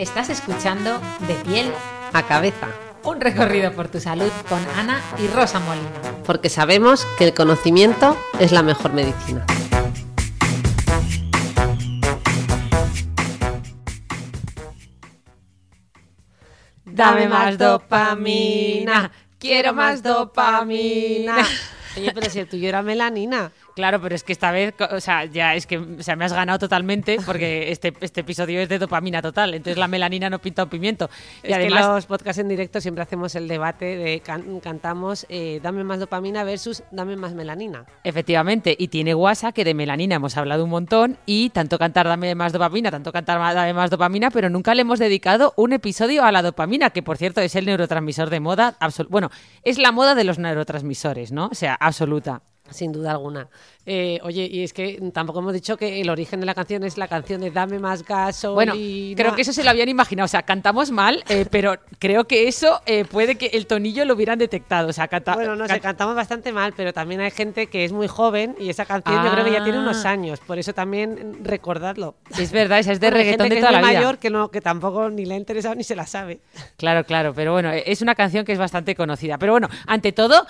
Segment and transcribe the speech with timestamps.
[0.00, 1.70] Estás escuchando De piel
[2.12, 2.68] a cabeza.
[3.04, 5.90] Un recorrido por tu salud con Ana y Rosa Molina.
[6.24, 9.44] Porque sabemos que el conocimiento es la mejor medicina.
[16.84, 19.10] Dame más dopamina.
[19.38, 21.36] Quiero más dopamina.
[21.96, 23.52] Oye, pero si el tuyo era melanina.
[23.80, 26.34] Claro, pero es que esta vez, o sea, ya es que o sea, me has
[26.34, 29.54] ganado totalmente porque este, este episodio es de dopamina total.
[29.54, 31.08] Entonces la melanina no pinta un pimiento.
[31.42, 35.98] Y además, los podcasts en directo siempre hacemos el debate de cantamos eh, dame más
[35.98, 37.86] dopamina versus dame más melanina.
[38.04, 42.34] Efectivamente, y tiene guasa que de melanina hemos hablado un montón y tanto cantar dame
[42.34, 46.32] más dopamina, tanto cantar dame más dopamina, pero nunca le hemos dedicado un episodio a
[46.32, 48.76] la dopamina, que por cierto es el neurotransmisor de moda.
[49.08, 49.30] Bueno,
[49.62, 51.46] es la moda de los neurotransmisores, ¿no?
[51.46, 52.42] O sea, absoluta.
[52.70, 53.50] Sin duda alguna.
[53.86, 56.98] Eh, oye, y es que tampoco hemos dicho que el origen de la canción es
[56.98, 58.52] la canción de Dame más gaso.
[58.52, 60.26] Bueno, creo que eso se lo habían imaginado.
[60.26, 64.14] O sea, cantamos mal, eh, pero creo que eso eh, puede que el tonillo lo
[64.14, 64.88] hubieran detectado.
[64.88, 68.06] O sea, bueno, no sé, cantamos bastante mal, pero también hay gente que es muy
[68.06, 70.10] joven y esa canción yo creo que ya tiene unos ah.
[70.10, 70.40] años.
[70.40, 72.16] Por eso también recordarlo.
[72.38, 73.92] Es verdad, esa es de reggaetón de toda la vida.
[73.92, 76.40] mayor que, no, que tampoco ni le ha interesado ni se la sabe.
[76.76, 79.38] Claro, claro, pero bueno, es una canción que es bastante conocida.
[79.38, 80.46] Pero bueno, ante todo,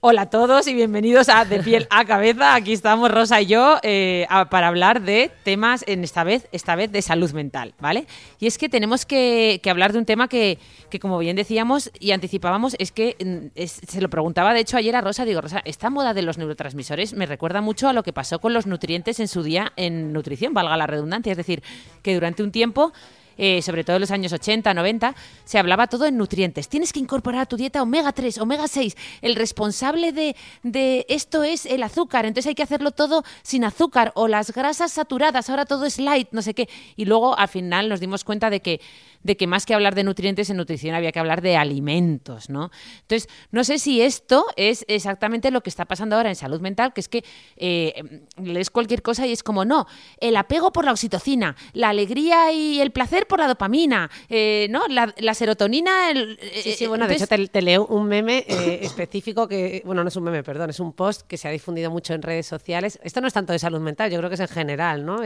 [0.00, 2.37] hola a todos y bienvenidos a De Piel a Cabeza.
[2.40, 6.92] Aquí estamos Rosa y yo eh, para hablar de temas, en esta vez, esta vez
[6.92, 8.06] de salud mental, ¿vale?
[8.38, 10.58] Y es que tenemos que, hablar de un tema que,
[11.00, 15.00] como bien decíamos y anticipábamos, es que mm, se lo preguntaba de hecho ayer a
[15.00, 18.38] Rosa, digo, Rosa, esta moda de los neurotransmisores me recuerda mucho a lo que pasó
[18.40, 21.62] con los nutrientes en su día en nutrición, valga la redundancia, es decir,
[22.02, 22.92] que durante un tiempo
[23.38, 26.68] eh, sobre todo en los años 80, 90, se hablaba todo en nutrientes.
[26.68, 28.96] Tienes que incorporar a tu dieta omega 3, omega 6.
[29.22, 34.12] El responsable de, de esto es el azúcar, entonces hay que hacerlo todo sin azúcar
[34.14, 36.68] o las grasas saturadas, ahora todo es light, no sé qué.
[36.96, 38.80] Y luego al final nos dimos cuenta de que
[39.28, 42.70] de que más que hablar de nutrientes en nutrición había que hablar de alimentos, ¿no?
[43.02, 46.94] Entonces, no sé si esto es exactamente lo que está pasando ahora en salud mental,
[46.94, 47.24] que es que
[47.58, 49.86] eh, lees cualquier cosa y es como, no,
[50.18, 54.84] el apego por la oxitocina, la alegría y el placer por la dopamina, eh, ¿no?
[54.88, 56.10] La, serotonina...
[56.10, 60.08] El, sí, sí, bueno, de hecho te, leo un meme eh, específico que, bueno, no
[60.08, 62.98] es un meme, perdón, es un post que se ha difundido mucho en redes sociales.
[63.02, 65.22] Esto no es tanto de salud mental, yo creo que es en general, ¿no?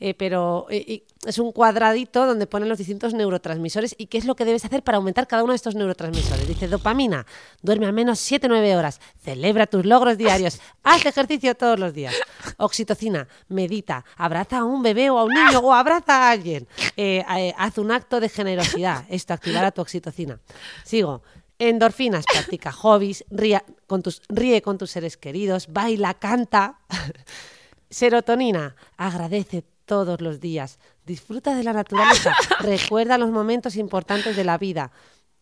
[0.00, 4.34] Eh, pero eh, es un cuadradito donde ponen los distintos neurotransmisores y qué es lo
[4.34, 6.48] que debes hacer para aumentar cada uno de estos neurotransmisores.
[6.48, 7.26] Dice dopamina,
[7.62, 12.14] duerme al menos 7-9 horas, celebra tus logros diarios, haz ejercicio todos los días.
[12.56, 16.66] Oxitocina, medita, abraza a un bebé o a un niño o abraza a alguien.
[16.96, 17.24] Eh,
[17.56, 20.40] haz un acto de generosidad, esto activará tu oxitocina.
[20.84, 21.22] Sigo.
[21.58, 26.80] Endorfinas, practica hobbies, ríe con tus, ríe con tus seres queridos, baila, canta.
[27.88, 30.78] Serotonina, agradece todos los días.
[31.04, 32.34] Disfruta de la naturaleza.
[32.60, 34.90] Recuerda los momentos importantes de la vida.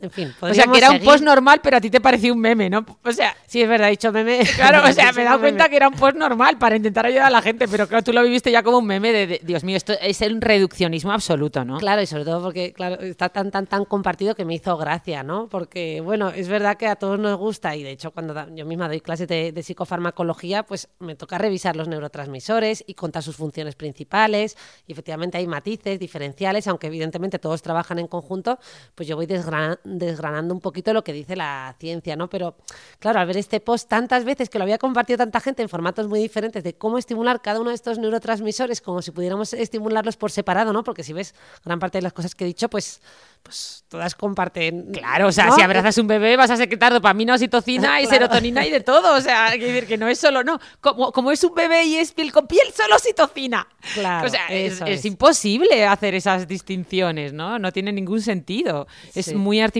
[0.02, 2.40] En fin, o sea, que era un post normal, pero a ti te pareció un
[2.40, 2.86] meme, ¿no?
[3.04, 4.40] O sea, sí, es verdad, he dicho meme.
[4.56, 7.26] Claro, o sea, me he dado cuenta que era un post normal para intentar ayudar
[7.26, 9.76] a la gente, pero claro, tú lo viviste ya como un meme de, Dios mío,
[9.76, 11.78] esto es un reduccionismo absoluto, ¿no?
[11.78, 15.22] Claro, y sobre todo porque, claro, está tan, tan, tan compartido que me hizo gracia,
[15.22, 15.48] ¿no?
[15.48, 18.88] Porque, bueno, es verdad que a todos nos gusta, y de hecho, cuando yo misma
[18.88, 23.74] doy clases de, de psicofarmacología, pues me toca revisar los neurotransmisores y contar sus funciones
[23.74, 24.56] principales,
[24.86, 28.58] y efectivamente hay matices diferenciales, aunque evidentemente todos trabajan en conjunto,
[28.94, 32.28] pues yo voy desgranando desgranando un poquito lo que dice la ciencia, ¿no?
[32.28, 32.56] Pero
[32.98, 36.08] claro, al ver este post tantas veces que lo había compartido tanta gente en formatos
[36.08, 40.30] muy diferentes de cómo estimular cada uno de estos neurotransmisores como si pudiéramos estimularlos por
[40.30, 40.84] separado, ¿no?
[40.84, 41.34] Porque si ves
[41.64, 43.00] gran parte de las cosas que he dicho, pues
[43.42, 44.92] pues todas comparten.
[44.92, 48.70] Claro, o sea, si abrazas un bebé vas a secretar dopamina, oxitocina y serotonina y
[48.70, 49.16] de todo.
[49.16, 50.60] O sea, hay que decir que no es solo, no.
[50.80, 53.66] Como, como es un bebé y es piel con piel, solo oxitocina.
[53.94, 54.26] Claro.
[54.26, 57.58] O sea, es, imposible hacer esas distinciones, ¿no?
[57.58, 58.86] No tiene ningún sentido.
[59.14, 59.79] Es muy artificial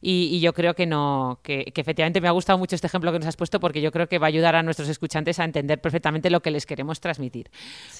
[0.00, 3.28] y, yo creo que no, que, efectivamente me ha gustado mucho este ejemplo que nos
[3.28, 6.30] has puesto porque yo creo que va a ayudar a nuestros escuchantes a entender perfectamente
[6.30, 7.50] lo que les queremos transmitir.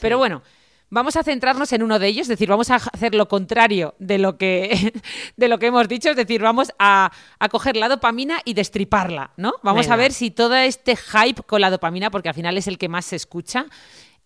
[0.01, 0.43] Pero bueno.
[0.89, 4.19] Vamos a centrarnos en uno de ellos, es decir, vamos a hacer lo contrario de
[4.19, 4.93] lo que,
[5.37, 7.11] de lo que hemos dicho, es decir, vamos a,
[7.41, 9.55] a coger la dopamina y destriparla, ¿no?
[9.65, 12.79] Vamos a ver si todo este hype con la dopamina, porque al final es el
[12.79, 13.67] que más se escucha,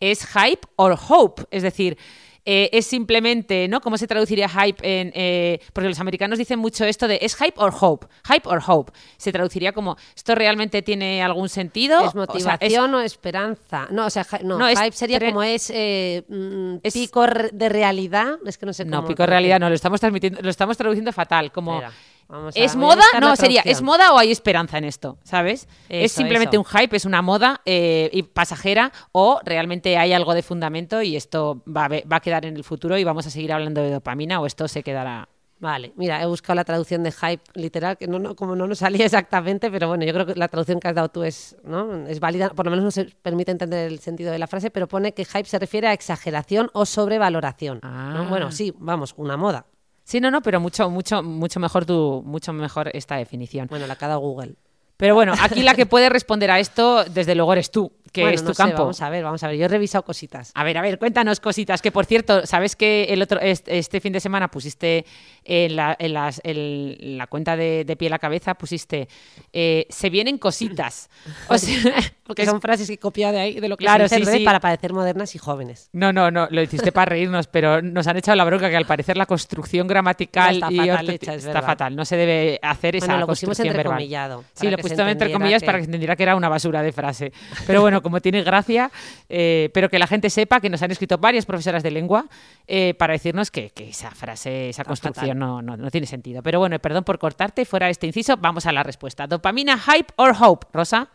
[0.01, 1.97] es hype or hope, es decir,
[2.45, 3.81] eh, es simplemente, ¿no?
[3.81, 5.13] ¿Cómo se traduciría hype en...?
[5.15, 8.07] eh, porque los americanos dicen mucho esto de ¿es hype or hope?
[8.29, 8.93] Hype or hope.
[9.17, 11.99] Se traduciría como ¿esto realmente tiene algún sentido?
[12.01, 13.89] ¿Es O sea, motivación o, esperanza?
[13.91, 17.69] No, o sea, no, No, es hype sería como es, eh, mm, Es- pico de
[17.69, 18.39] realidad.
[18.47, 19.09] Es que no sé no, cómo.
[19.09, 21.83] pico de realidad no, lo estamos transmitiendo, lo estamos traduciendo fatal, como...
[22.31, 23.03] vamos a- ¿Es moda?
[23.21, 25.19] No, sería, ¿es moda o hay esperanza en esto?
[25.25, 25.69] ¿Sabes?
[25.89, 26.61] es simplemente eso.
[26.61, 31.17] un hype, es una moda eh, y pasajera o realmente hay algo de fundamento y
[31.17, 33.83] esto va a, ve- va a quedar en el futuro y vamos a seguir hablando
[33.83, 35.29] de dopamina o esto se quedará...
[35.63, 38.79] Vale, mira, he buscado la traducción de hype literal, que no, no, como no nos
[38.79, 42.07] salía exactamente, pero bueno, yo creo que la traducción que has dado tú es, ¿no?
[42.07, 45.13] es válida, por lo menos nos permite entender el sentido de la frase, pero pone
[45.13, 47.81] que hype se refiere a exageración o sobrevaloración.
[47.83, 47.89] ¿no?
[47.91, 48.27] Ah.
[48.31, 49.67] Bueno, sí, vamos, una moda.
[50.11, 53.69] Sí, no, no, pero mucho, mucho, mucho mejor tu, mucho mejor esta definición.
[53.71, 54.57] Bueno, la dado Google.
[55.01, 58.35] Pero bueno, aquí la que puede responder a esto, desde luego, eres tú, que Bueno,
[58.35, 58.79] es tu no sé, campo.
[58.83, 59.57] vamos a ver, vamos a ver.
[59.57, 60.51] Yo he revisado cositas.
[60.55, 61.81] A ver, a ver, cuéntanos cositas.
[61.83, 65.05] Que por cierto, ¿sabes que el otro este, fin de semana pusiste
[65.45, 69.09] en la, en las- en la cuenta de, de Piel a Cabeza, pusiste
[69.53, 71.09] eh, se vienen cositas?
[71.49, 71.77] O sea,
[72.27, 74.93] Porque son frases que copia de ahí, de lo que Claro, se sí, para parecer
[74.93, 75.89] modernas y jóvenes.
[75.93, 78.87] No, no, no, lo hiciste para reírnos, pero nos han echado la bronca que al
[78.87, 81.67] parecer la construcción gramatical No, está y fatal ortoti- hecha, es está verdad.
[81.67, 81.97] fatal.
[81.97, 83.93] No se debe hacer esa Bueno, lo pusimos construcción verbal.
[84.03, 86.49] entrecomillado, Sí, lo que pusimos entre comillas que- para que se entendiera que era una
[86.49, 87.33] basura de frase.
[87.67, 88.91] Pero bueno, como tiene gracia,
[89.29, 92.27] eh, pero que la gente sepa que nos han escrito varias profesoras de lengua
[92.67, 96.43] eh, para decirnos que, que esa frase, esa construcción no, no, no tiene sentido.
[96.43, 99.27] Pero bueno, perdón por cortarte, fuera este inciso, vamos a la respuesta.
[99.27, 100.67] ¿Dopamina, hype or hope?
[100.73, 101.09] Rosa.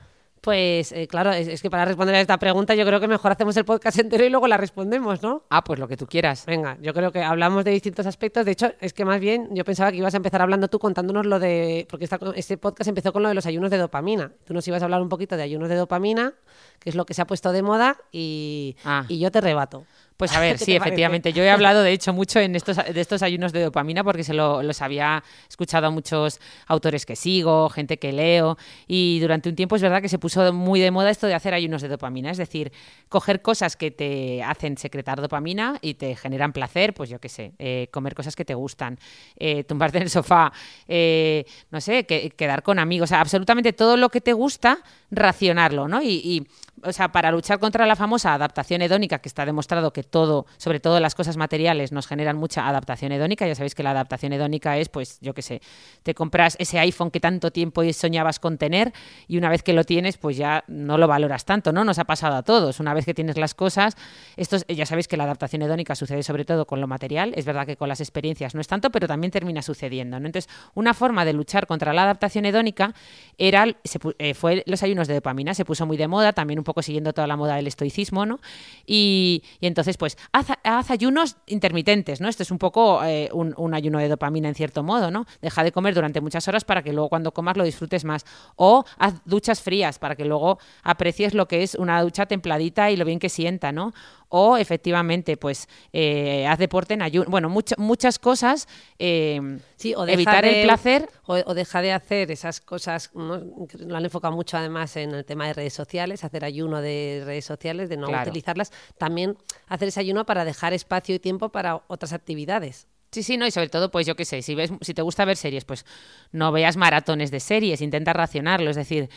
[0.46, 3.32] Pues eh, claro, es, es que para responder a esta pregunta yo creo que mejor
[3.32, 5.42] hacemos el podcast entero y luego la respondemos, ¿no?
[5.50, 6.46] Ah, pues lo que tú quieras.
[6.46, 8.46] Venga, yo creo que hablamos de distintos aspectos.
[8.46, 11.26] De hecho, es que más bien yo pensaba que ibas a empezar hablando tú contándonos
[11.26, 11.88] lo de.
[11.90, 14.32] Porque esta- este podcast empezó con lo de los ayunos de dopamina.
[14.46, 16.36] Tú nos ibas a hablar un poquito de ayunos de dopamina,
[16.80, 19.04] que es lo que se ha puesto de moda, y, Ah.
[19.10, 19.86] y yo te rebato.
[20.18, 20.78] Pues a ver, ¿Qué sí, parece?
[20.88, 21.34] efectivamente.
[21.34, 24.34] Yo he hablado, de hecho, mucho en estos, de estos ayunos de dopamina porque se
[24.34, 28.58] lo- los había escuchado a muchos autores que sigo, gente que leo,
[28.88, 31.54] y durante un tiempo es verdad que se puso muy de moda esto de hacer
[31.54, 32.72] ayunos de dopamina, es decir,
[33.10, 37.54] coger cosas que te hacen secretar dopamina y te generan placer, pues yo qué sé,
[37.60, 38.98] eh, comer cosas que te gustan,
[39.38, 40.52] eh, tumbarte en el sofá,
[40.88, 44.80] eh, no sé, que- quedar con amigos, o sea, absolutamente todo lo que te gusta,
[45.12, 46.02] racionarlo, ¿no?
[46.02, 46.48] Y, y,
[46.84, 50.80] o sea, para luchar contra la famosa adaptación hedónica, que está demostrado que todo, sobre
[50.80, 53.48] todo las cosas materiales, nos generan mucha adaptación hedónica.
[53.48, 55.62] Ya sabéis que la adaptación hedónica es, pues, yo qué sé,
[56.04, 58.94] te compras ese iPhone que tanto tiempo soñabas con tener
[59.28, 61.84] y una vez que lo tienes, pues ya no lo valoras tanto, ¿no?
[61.84, 62.80] Nos ha pasado a todos.
[62.80, 63.96] Una vez que tienes las cosas,
[64.38, 67.34] esto es- ya sabéis que la adaptación hedónica sucede sobre todo con lo material.
[67.36, 70.26] Es verdad que con las experiencias no es tanto, pero también termina sucediendo, ¿no?
[70.28, 72.94] Entonces, una forma de luchar contra la adaptación hedónica
[73.38, 76.64] era, se eh, fue los ayunos de dopamina, se puso muy de moda, también un
[76.64, 78.40] poco siguiendo toda la moda del estoicismo, ¿no?
[78.86, 79.95] Y, y entonces,
[80.32, 82.28] haz, haz ayunos intermitentes, ¿no?
[82.28, 85.26] Esto es un poco eh, un, un ayuno de dopamina en cierto modo, ¿no?
[85.42, 88.26] Deja de comer durante muchas horas para que luego cuando comas lo disfrutes más.
[88.56, 92.96] O haz duchas frías para que luego aprecies lo que es una ducha templadita y
[92.96, 93.94] lo bien que sienta, ¿no?
[94.38, 97.30] O efectivamente, pues, eh, haz deporte en ayuno.
[97.30, 98.68] Bueno, mucho- muchas cosas.
[99.00, 99.40] eh,
[99.78, 101.10] Sí, o evitar de- el placer.
[101.26, 103.42] O, o deja de hacer esas cosas, ¿no?
[103.80, 107.46] lo han enfocado mucho además en el tema de redes sociales, hacer ayuno de redes
[107.46, 108.30] sociales, de no Claro.
[108.30, 108.74] utilizarlas.
[108.98, 109.38] También
[109.68, 112.88] hacer ese ayuno para dejar espacio y tiempo para otras actividades.
[113.12, 115.24] Sí, sí, no, y sobre todo, pues yo qué sé, si ves, si te gusta
[115.24, 115.86] ver series, pues
[116.34, 119.10] no veas maratones de series, intenta racionarlo, es decir,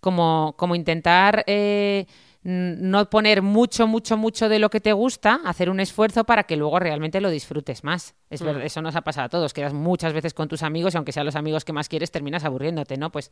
[0.00, 2.06] como, como intentar eh,
[2.42, 6.56] no poner mucho, mucho, mucho de lo que te gusta, hacer un esfuerzo para que
[6.56, 8.14] luego realmente lo disfrutes más.
[8.30, 10.96] Es verdad, eso nos ha pasado a todos, quedas muchas veces con tus amigos y
[10.96, 13.10] aunque sean los amigos que más quieres, terminas aburriéndote, ¿no?
[13.10, 13.30] Pues,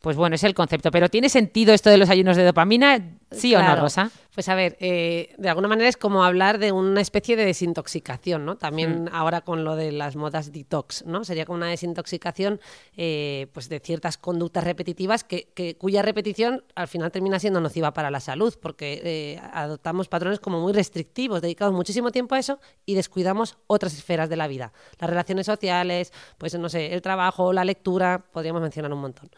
[0.00, 0.90] pues bueno, es el concepto.
[0.90, 3.12] Pero ¿tiene sentido esto de los ayunos de dopamina?
[3.32, 3.76] ¿Sí o no.
[3.76, 4.10] Rosa?
[4.34, 8.44] Pues a ver, eh, de alguna manera es como hablar de una especie de desintoxicación,
[8.44, 8.56] ¿no?
[8.56, 11.24] También ahora con lo de las modas detox, ¿no?
[11.24, 12.60] Sería como una desintoxicación
[12.96, 17.92] eh, pues de ciertas conductas repetitivas que, que- cuya repetición al final termina siendo nociva
[17.94, 22.60] para la salud, porque eh, adoptamos patrones como muy restrictivos, dedicamos muchísimo tiempo a eso
[22.84, 24.72] y descuidamos otras esferas de la vida.
[25.00, 29.30] Las relaciones sociales, pues no sé, el trabajo, la lectura, podríamos mencionar un montón.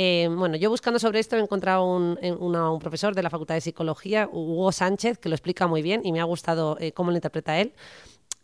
[0.00, 3.60] Eh, bueno, yo buscando sobre esto he encontrado un, un profesor de la Facultad de
[3.60, 7.16] Psicología, Hugo Sánchez, que lo explica muy bien y me ha gustado eh, cómo lo
[7.16, 7.72] interpreta él.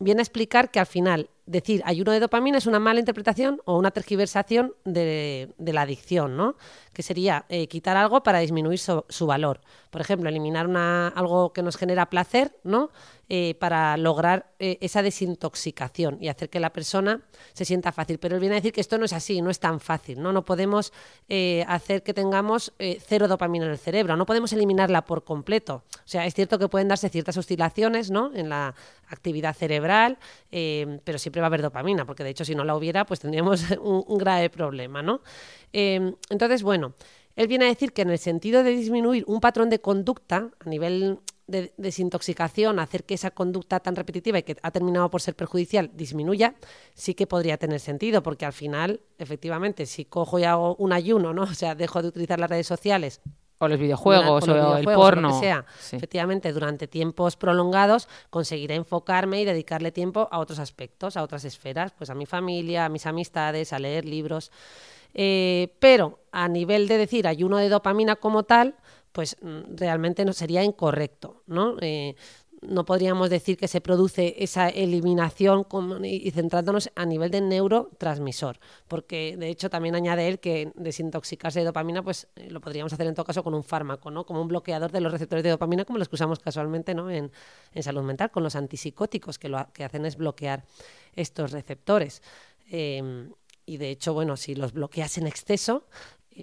[0.00, 3.76] Viene a explicar que al final decir ayuno de dopamina es una mala interpretación o
[3.76, 6.56] una tergiversación de, la adicción, ¿no?
[6.92, 9.60] Que sería eh, quitar algo para disminuir su, valor.
[9.90, 12.90] Por ejemplo, eliminar una, algo que nos genera placer, ¿no?
[13.28, 17.22] Eh, para lograr eh, esa desintoxicación y hacer que la persona
[17.52, 18.18] se sienta fácil.
[18.18, 20.32] Pero él viene a decir que esto no es así, no es tan fácil, ¿no?
[20.32, 20.92] No podemos
[21.66, 25.82] hacer que tengamos cero dopamina en el cerebro, no podemos eliminarla por completo.
[25.96, 28.30] O sea, es cierto que pueden darse ciertas oscilaciones, ¿no?
[28.34, 28.74] En la
[29.08, 30.18] actividad cerebral,
[30.50, 33.64] pero siempre va a haber dopamina, porque de hecho si no la hubiera, pues tendríamos
[33.80, 35.20] un, grave problema, ¿no?
[35.72, 36.94] Em, entonces, bueno,
[37.36, 40.68] él viene a decir que en el sentido de disminuir un patrón de conducta a
[40.68, 45.34] nivel de desintoxicación, hacer que esa conducta tan repetitiva y que ha terminado por ser
[45.34, 46.54] perjudicial disminuya,
[46.94, 51.34] sí que podría tener sentido, porque al final, efectivamente, si cojo y hago un ayuno,
[51.34, 51.42] ¿no?
[51.54, 53.20] O sea, dejo de utilizar las redes sociales
[53.58, 55.36] o los videojuegos, o, el porno.
[55.36, 61.22] O sea, efectivamente, durante tiempos prolongados conseguiré enfocarme y dedicarle tiempo a otros aspectos, a
[61.22, 64.50] otras esferas, pues a mi familia, a mis amistades, a leer libros.
[65.14, 68.74] Eh, pero a nivel de decir ayuno de dopamina como tal,
[69.12, 71.76] pues mm, realmente no sería incorrecto, ¿no?
[71.80, 72.16] Eh,
[72.68, 75.66] no podríamos decir que se produce esa eliminación
[76.02, 81.66] y, centrándonos a nivel de neurotransmisor, porque de hecho también añade él que desintoxicarse de
[81.66, 84.24] dopamina pues eh, lo podríamos hacer en todo caso con un fármaco, ¿no?
[84.26, 87.10] como un bloqueador de los receptores de dopamina como los que usamos casualmente ¿no?
[87.10, 87.30] en,
[87.80, 90.64] salud mental, con los antipsicóticos que lo que hacen es bloquear
[91.14, 92.22] estos receptores.
[92.70, 93.30] Em,
[93.66, 95.86] y de hecho, bueno, si los bloqueas en exceso,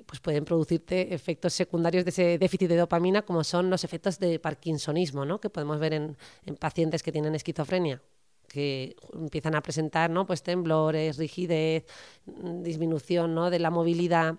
[0.05, 4.39] pues pueden producirte efectos secundarios de ese déficit de dopamina, como son los efectos de
[4.39, 5.39] parkinsonismo, ¿no?
[5.39, 6.17] que podemos ver en,
[6.59, 8.01] pacientes que tienen esquizofrenia
[8.47, 10.25] que empiezan a presentar ¿no?
[10.25, 11.85] pues temblores, rigidez,
[12.25, 13.49] disminución ¿no?
[13.49, 14.35] de la movilidad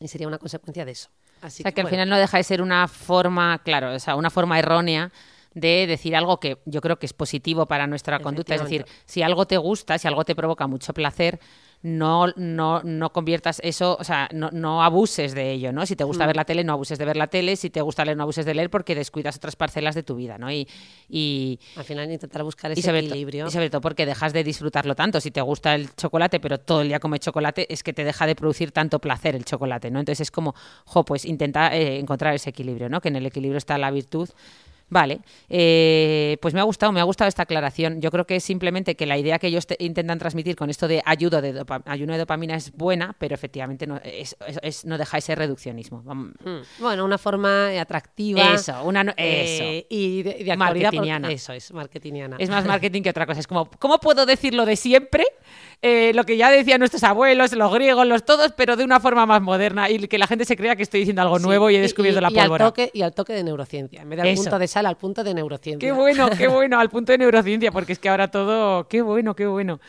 [0.00, 1.08] y sería una consecuencia de eso.
[1.40, 4.16] Así o sea, que, al final no deja de ser una forma, claro, o sea,
[4.16, 5.10] una forma errónea
[5.54, 8.54] de decir algo que yo creo que es positivo para nuestra conducta.
[8.54, 11.40] Es decir, si algo te gusta, si algo te provoca mucho placer,
[11.82, 15.84] no, no, no conviertas eso, o sea, no, no abuses de ello, ¿no?
[15.84, 16.26] Si te gusta mm.
[16.28, 18.46] ver la tele, no abuses de ver la tele, si te gusta leer, no abuses
[18.46, 20.50] de leer porque descuidas otras parcelas de tu vida, ¿no?
[20.50, 20.68] Y,
[21.08, 23.48] y al final intentar buscar ese equilibrio.
[23.48, 25.20] y sobre todo porque dejas de disfrutarlo tanto.
[25.20, 28.26] Si te gusta el chocolate, pero todo el día comes chocolate, es que te deja
[28.26, 29.98] de producir tanto placer el chocolate, ¿no?
[29.98, 33.00] Entonces es como, jo, pues intenta eh, encontrar ese equilibrio, ¿no?
[33.00, 34.28] Que en el equilibrio está la virtud
[34.92, 38.02] Vale, eh, pues me ha gustado, me ha gustado esta aclaración.
[38.02, 41.00] Yo creo que es simplemente que la idea que ellos intentan transmitir con esto de
[41.06, 46.02] ayuno de, ayuno de dopamina es buena, pero efectivamente no, es, no deja ese reduccionismo.
[46.02, 46.60] Hmm.
[46.78, 48.52] Bueno, una forma atractiva.
[48.52, 51.32] Eso, una, eh, y de, de marketingiana.
[51.32, 52.36] eso es, marketingiana.
[52.38, 53.40] Es más marketing que otra cosa.
[53.40, 55.24] Es como, ¿cómo puedo decirlo de siempre?
[55.84, 59.26] Eh, lo que ya decían nuestros abuelos, los griegos, los todos, pero de una forma
[59.26, 61.80] más moderna y que la gente se crea que estoy diciendo algo nuevo y he
[61.80, 62.46] descubierto la pólvora.
[62.46, 64.86] Y al, toque, y al toque de neurociencia, en vez de al punto de sal,
[64.86, 65.84] al punto de neurociencia.
[65.84, 69.34] Qué bueno, qué bueno, al punto de neurociencia, porque es que ahora todo, qué bueno,
[69.34, 69.80] qué bueno.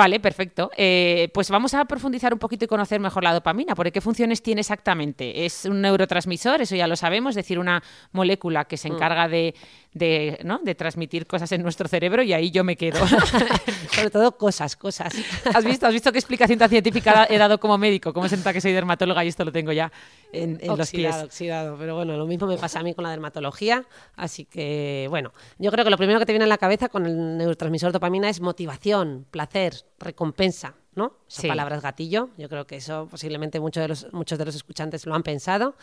[0.00, 0.70] Vale, perfecto.
[0.76, 4.42] Eh, pues vamos a profundizar un poquito y conocer mejor la dopamina, porque qué funciones
[4.42, 5.44] tiene exactamente.
[5.44, 7.82] Es un neurotransmisor, eso ya lo sabemos, es decir, una
[8.12, 8.94] molécula que se mm.
[8.94, 9.54] encarga de,
[9.92, 13.04] de, transmitir cosas en nuestro cerebro y ahí yo me quedo.
[13.92, 15.12] Sobre todo cosas, cosas.
[15.52, 18.12] ¿Has visto, ¿Has visto qué explicación tan científica he dado como médico?
[18.12, 19.90] ¿Cómo se nota que soy dermatóloga y esto lo tengo ya
[20.32, 21.16] en, los pies?
[21.16, 23.84] Oxidado, pero bueno, lo mismo me pasa a mí con la dermatología,
[24.16, 27.06] así que bueno, yo creo que lo primero que te viene a la cabeza con
[27.06, 30.74] el neurotransmisor dopamina es motivación, placer, recompensa.
[30.94, 31.12] ¿No?
[31.28, 32.30] Esa palabra es gatillo.
[32.36, 35.76] Yo creo que eso posiblemente muchos de los, muchos de los escuchantes lo han pensado.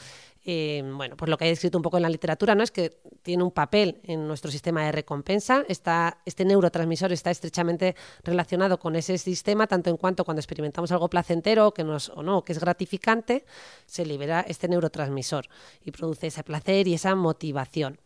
[0.43, 2.99] Eh, bueno, pues lo que hay escrito un poco en la literatura no es que
[3.21, 5.63] tiene un papel en nuestro sistema de recompensa.
[5.69, 11.09] Está, este neurotransmisor está estrechamente relacionado con ese sistema, tanto en cuanto cuando experimentamos algo
[11.09, 13.45] placentero que nos, o no, que es gratificante,
[13.85, 15.47] se libera este neurotransmisor
[15.85, 17.99] y produce ese placer y esa motivación.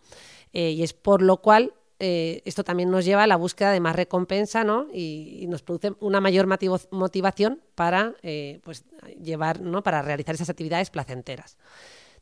[0.53, 3.79] Eh, y es por lo cual eh, esto también nos lleva a la búsqueda de
[3.79, 4.87] más recompensa ¿no?
[4.91, 6.47] y, nos produce una mayor
[6.89, 8.85] motivación para eh, pues,
[9.21, 9.83] llevar, ¿no?
[9.83, 11.59] para realizar esas actividades placenteras.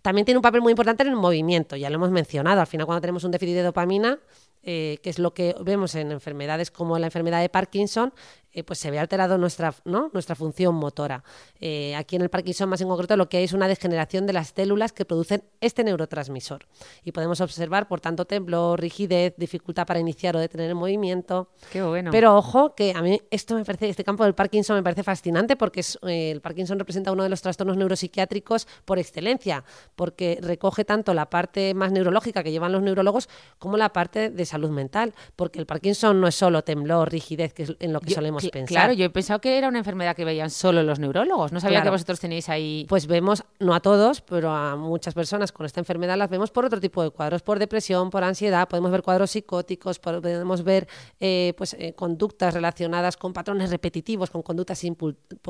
[0.01, 2.59] También tiene un papel muy importante en el movimiento, ya lo hemos mencionado.
[2.59, 4.19] Al final, cuando tenemos un déficit de dopamina,
[4.63, 8.13] eh, que es lo que vemos en enfermedades como la enfermedad de Parkinson,
[8.51, 10.09] eh, pues se ve alterado nuestra, ¿no?
[10.11, 11.23] nuestra función motora.
[11.59, 14.33] Eh, aquí en el Parkinson más en concreto lo que hay es una degeneración de
[14.33, 16.65] las células que producen este neurotransmisor.
[17.03, 21.49] Y podemos observar, por tanto, temblor, rigidez, dificultad para iniciar o detener el movimiento.
[21.71, 22.09] Qué bueno.
[22.11, 25.55] Pero ojo, que a mí esto me parece, este campo del Parkinson me parece fascinante
[25.55, 29.63] porque el Parkinson representa uno de los trastornos neuropsiquiátricos por excelencia,
[29.95, 33.29] porque recoge tanto la parte más neurológica que llevan los neurólogos
[33.59, 37.63] como la parte de salud mental, porque el Parkinson no es solo temblor, rigidez, que
[37.63, 38.67] es en lo que solemos podríamos Cl- pensar.
[38.67, 41.51] Claro, yo he pensado que era una enfermedad que veían solo los neurólogos.
[41.51, 41.85] No sabía Claro.
[41.85, 42.85] que vosotros tenéis ahí.
[42.89, 46.65] Pues vemos, no a todos, pero a muchas personas con esta enfermedad las vemos por
[46.65, 50.87] otro tipo de cuadros, por depresión, por ansiedad, podemos ver cuadros psicóticos, podemos ver
[51.19, 54.81] eh, pues, eh, conductas relacionadas con patrones repetitivos, con conductas,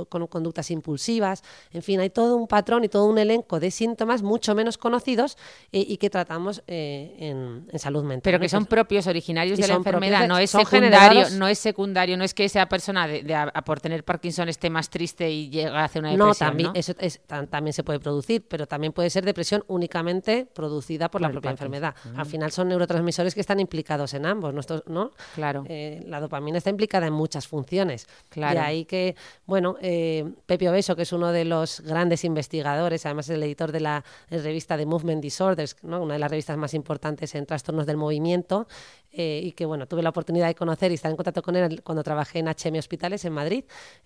[0.09, 4.21] con conductas impulsivas, en fin, hay todo un patrón y todo un elenco de síntomas
[4.23, 5.37] mucho menos conocidos
[5.71, 8.21] eh, y que tratamos eh, en, en salud mental.
[8.23, 12.17] pero que son propios originarios de la enfermedad, de- no es secundario, no es secundario,
[12.17, 15.29] no es que esa persona de, de a- a por tener Parkinson esté más triste
[15.29, 16.49] y llega a hacer una No, depresión.
[16.49, 16.73] también, ¿no?
[16.79, 21.21] Eso es- tam- también se puede producir, pero también puede ser depresión únicamente producida por,
[21.21, 21.73] la propia Parkinson.
[21.73, 21.95] enfermedad.
[22.17, 25.11] Al final son neurotransmisores que están implicados en ambos, nuestros- ¿no?
[25.35, 25.63] Claro.
[25.67, 28.07] Eh, la dopamina está implicada en muchas funciones.
[28.29, 28.59] Claro.
[28.59, 33.29] De ahí que, bueno, eh, Pepe Obeso, que es uno de los grandes investigadores, además
[33.29, 36.01] es el editor de la revista de Movement Disorders, ¿no?
[36.01, 38.67] una de las revistas más importantes en trastornos del movimiento,
[39.11, 41.81] eh, y que, bueno, tuve la oportunidad de conocer y estar en contacto con él
[41.83, 43.63] cuando trabajé en HM Hospitales en Madrid,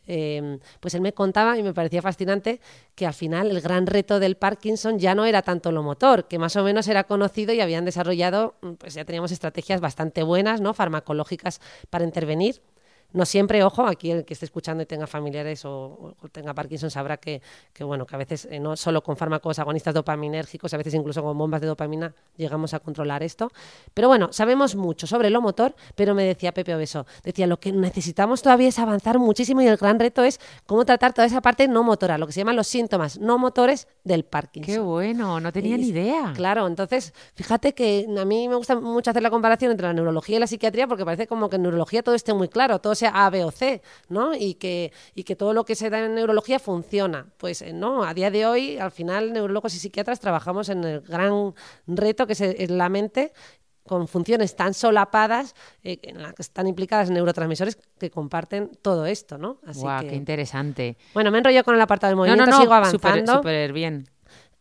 [0.07, 2.61] eh, pues él me contaba y me parecía fascinante
[2.95, 6.39] que al final el gran reto del Parkinson ya no era tanto lo motor, que
[6.39, 10.61] más o menos era conocido y habían desarrollado, mm, pues ya teníamos estrategias bastante buenas,
[10.61, 10.73] ¿no?
[10.73, 12.61] Farmacológicas para intervenir.
[13.13, 16.89] No siempre, ojo, aquí el que esté escuchando y tenga familiares o, o tenga Parkinson
[16.89, 17.41] sabrá que,
[17.71, 21.21] que, bueno, que a veces eh, no solo con fármacos agonistas dopaminérgicos, a veces incluso
[21.21, 23.51] con bombas de dopamina llegamos a controlar esto.
[23.93, 27.71] Pero bueno, sabemos mucho sobre lo motor, pero me decía Pepe Obeso, decía, lo que
[27.71, 31.67] necesitamos todavía es avanzar muchísimo y el gran reto es cómo tratar toda esa parte
[31.67, 34.73] no motora, lo que se llaman los síntomas no motores del Parkinson.
[34.73, 36.33] Qué bueno, no tenía ni idea.
[36.35, 40.37] Claro, entonces, fíjate que a mí me gusta mucho hacer la comparación entre la neurología
[40.37, 43.29] y la psiquiatría porque parece como que en neurología todo esté muy claro, todo A,
[43.29, 44.35] B o C, ¿no?
[44.35, 47.27] Y que, y que todo lo que se da en neurología funciona.
[47.37, 51.01] Pues eh, no, a día de hoy, al final, neurólogos y psiquiatras trabajamos en el
[51.01, 51.53] gran
[51.87, 53.33] reto que es, es la mente
[53.85, 59.37] con funciones tan solapadas eh, en las que están implicadas neurotransmisores que comparten todo esto,
[59.37, 59.59] ¿no?
[59.65, 60.07] Así Guau, que...
[60.09, 60.97] qué interesante.
[61.13, 63.35] Bueno, me enrollo con el apartado del movimiento, no, no, sigo avanzando.
[63.35, 64.07] súper bien.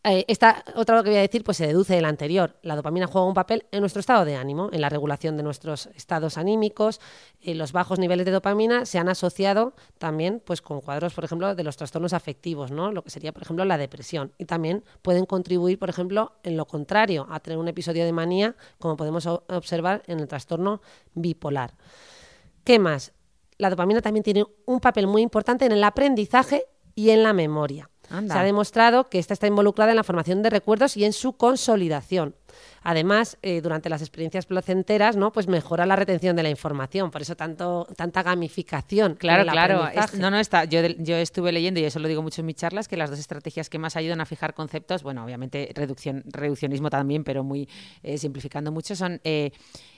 [0.05, 2.57] Eh, esta otra lo que voy a decir pues se deduce del anterior.
[2.61, 5.87] La dopamina juega un papel en nuestro estado de ánimo, en la regulación de nuestros
[5.95, 6.99] estados anímicos.
[7.41, 11.55] Eh, los bajos niveles de dopamina se han asociado también pues con cuadros, por ejemplo,
[11.55, 12.91] de los trastornos afectivos, ¿no?
[12.91, 14.33] Lo que sería, por ejemplo, la depresión.
[14.37, 18.57] Y también pueden contribuir, por ejemplo, en lo contrario, a tener un episodio de manía,
[18.79, 20.81] como podemos observar en el trastorno
[21.13, 21.75] bipolar.
[22.65, 23.13] ¿Qué más?
[23.57, 27.89] La dopamina también tiene un papel muy importante en el aprendizaje y en la memoria.
[28.13, 28.35] Anda.
[28.35, 31.33] Se ha demostrado que esta está involucrada en la formación de recuerdos y en su
[31.33, 32.35] consolidación.
[32.83, 35.31] Además, eh, durante las experiencias placenteras, ¿no?
[35.31, 37.09] Pues mejora la retención de la información.
[37.11, 39.15] Por eso tanto, tanta gamificación.
[39.15, 39.87] Claro, claro.
[39.87, 40.65] Es- no, no está.
[40.65, 43.19] Yo, yo estuve leyendo, y eso lo digo mucho en mis charlas, que las dos
[43.19, 47.67] estrategias que más ayudan a fijar conceptos, bueno, obviamente reducción, reduccionismo también, pero muy
[48.03, 49.51] eh, simplificando mucho, son eh,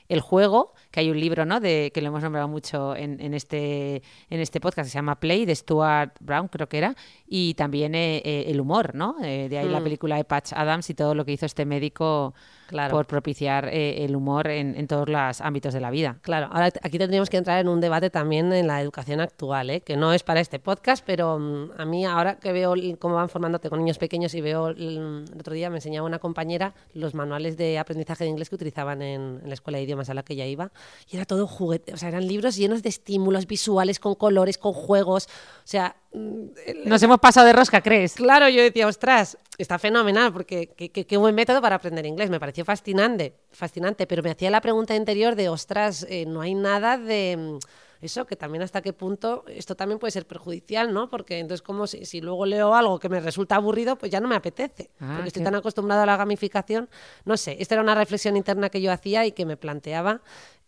[0.07, 1.59] el juego, que hay un libro, ¿no?
[1.59, 5.19] De, que lo hemos nombrado mucho en, en este, en este podcast, que se llama
[5.19, 6.95] Play, de Stuart Brown, creo que era,
[7.27, 9.15] y también eh, eh, el humor, ¿no?
[9.23, 9.83] Eh, de ahí la Mm.
[9.83, 12.33] película de Patch Adams y todo lo que hizo este médico
[12.67, 12.91] Claro.
[12.95, 16.17] por propiciar eh, el humor en, en todos los ámbitos de la vida.
[16.23, 19.81] Claro, ahora aquí tendríamos que entrar en un debate también en la educación actual, ¿eh?
[19.81, 23.29] que no es para este podcast, pero mm, a mí ahora que veo cómo van
[23.29, 24.95] formándote con niños pequeños y veo, l-
[25.31, 29.03] el otro día me enseñaba una compañera los manuales de aprendizaje de inglés que utilizaban
[29.03, 30.71] en, en la escuela de idiomas a la que ella iba,
[31.10, 34.73] y era todo juguete, o sea, eran libros llenos de estímulos visuales, con colores, con
[34.73, 35.95] juegos, o sea...
[36.13, 38.13] mm, el- Nos hemos pasado de rosca, ¿crees?
[38.15, 42.29] Claro, yo decía, ostras, está fenomenal, porque qué, qué- qué buen método para aprender inglés.
[42.29, 46.53] Me pareció fascinante, fascinante, pero me hacía la pregunta interior de, ostras, eh, no hay
[46.55, 47.60] nada de mm,
[48.01, 51.10] eso, que también hasta qué punto esto también puede ser perjudicial, ¿no?
[51.10, 54.27] Porque entonces, como si, si luego leo algo que me resulta aburrido, pues ya no
[54.27, 56.89] me apetece, Ah, porque estoy qué- tan acostumbrado a la gamificación.
[57.25, 60.21] No sé, esta era una reflexión interna que yo hacía y que me planteaba,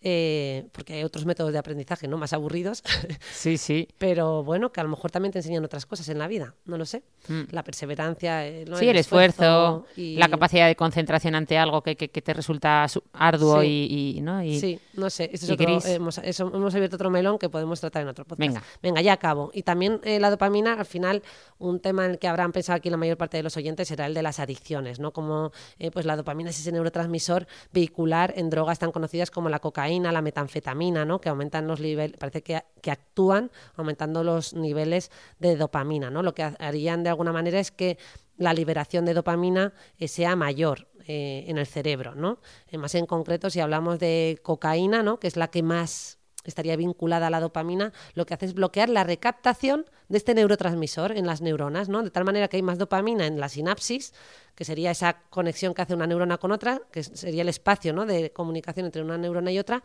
[0.09, 2.17] eh, porque hay otros métodos de aprendizaje, ¿no?
[2.17, 2.81] Más aburridos.
[3.33, 3.87] Sí, sí.
[3.97, 6.77] pero bueno, que a lo mejor también te enseñan otras cosas en la vida, no
[6.77, 7.03] lo sé.
[7.27, 7.41] Mm.
[7.51, 8.77] La perseverancia, eh, ¿no?
[8.77, 12.87] Sí, el esfuerzo, y- la capacidad de concentración ante algo que, que- que te resulta
[12.87, 13.67] su- arduo Sí.
[13.89, 14.41] y, y, ¿no?
[14.41, 15.85] Y- Sí, no sé, este es otro- gris.
[15.85, 18.39] hemos, eso- hemos abierto otro melón que podemos tratar en otro podcast.
[18.39, 18.63] Venga.
[18.81, 19.51] Venga, ya acabo.
[19.53, 21.21] Y también eh, la dopamina, al final,
[21.59, 24.05] un tema en el que habrán pensado aquí la mayor parte de los oyentes será
[24.05, 25.11] el de las adicciones, ¿no?
[25.11, 29.59] Como eh, pues la dopamina es ese neurotransmisor vehicular en drogas tan conocidas como la
[29.59, 31.19] cocaína, la metanfetamina, ¿no?
[31.19, 36.23] Que aumentan los niveles, parece que, actúan aumentando los niveles de dopamina, ¿no?
[36.23, 37.97] Lo que harían de alguna manera es que
[38.37, 42.39] la liberación de dopamina eh, sea mayor eh, en el cerebro, ¿no?
[42.67, 45.19] Eh, más en concreto, si hablamos de cocaína, ¿no?
[45.19, 48.89] Que es la que más estaría vinculada a la dopamina, lo que hace es bloquear
[48.89, 52.03] la recaptación de este neurotransmisor en las neuronas, ¿no?
[52.03, 54.13] De tal manera que hay más dopamina en la sinapsis,
[54.57, 58.07] que sería esa conexión que hace una neurona con otra, que sería el espacio ¿no?
[58.07, 59.83] de comunicación entre una neurona y otra.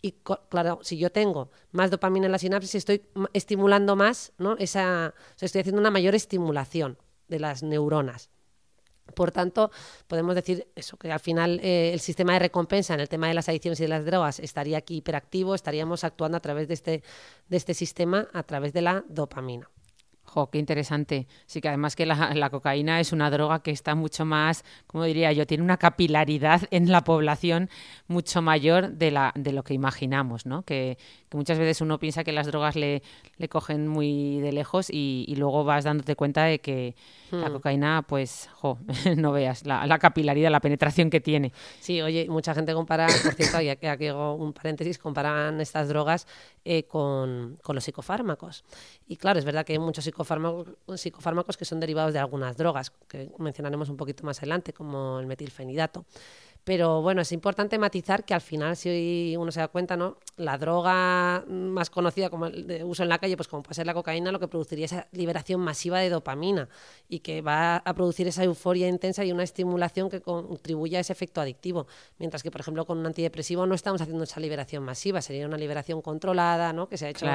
[0.00, 0.12] Y
[0.48, 4.56] claro, si yo tengo más dopamina en la sinapsis, estoy estimulando más, ¿no?
[4.58, 8.30] Esa, estoy haciendo una mayor estimulación de las neuronas.
[9.16, 9.72] Por tanto,
[10.06, 13.34] podemos decir eso, que al final eh, el sistema de recompensa en el tema de
[13.34, 17.02] las adicciones y de las drogas estaría aquí hiperactivo, estaríamos actuando a través de este,
[17.48, 19.68] de este sistema, a través de la dopamina.
[20.32, 21.26] Jo, qué interesante.
[21.44, 25.30] Sí que además que la, cocaína es una droga que está mucho más, como diría
[25.32, 27.68] yo, tiene una capilaridad en la población
[28.08, 30.62] mucho mayor de, la, de lo que imaginamos, ¿no?
[30.62, 30.96] Que,
[31.32, 33.02] muchas veces uno piensa que las drogas le,
[33.38, 36.94] le cogen muy de lejos y, luego vas dándote cuenta de que
[37.30, 37.52] la hmm.
[37.52, 38.78] cocaína, pues, jo,
[39.16, 41.52] no veas la, la, capilaridad, la penetración que tiene.
[41.80, 45.88] Sí, oye, mucha gente compara, por cierto, y aquí, aquí hago un paréntesis, comparan estas
[45.88, 46.26] drogas
[46.64, 48.64] eh, con, con los psicofármacos.
[49.06, 52.90] Y claro, es verdad que hay muchos psicofármacos psicofármacos, que son derivados de algunas drogas,
[53.08, 56.04] que mencionaremos un poquito más adelante, como el metilfenidato.
[56.64, 60.18] Pero bueno, es importante matizar que al final, si uno se da cuenta, ¿no?
[60.36, 63.86] la droga más conocida como el de uso en la calle, pues como puede ser
[63.86, 66.68] la cocaína, lo que produciría esa liberación masiva de dopamina
[67.08, 71.12] y que va a producir esa euforia intensa y una estimulación que contribuye a ese
[71.12, 71.86] efecto adictivo.
[72.18, 75.58] Mientras que, por ejemplo, con un antidepresivo no estamos haciendo esa liberación masiva, sería una
[75.58, 76.88] liberación controlada, ¿no?
[76.88, 77.26] que se ha hecho,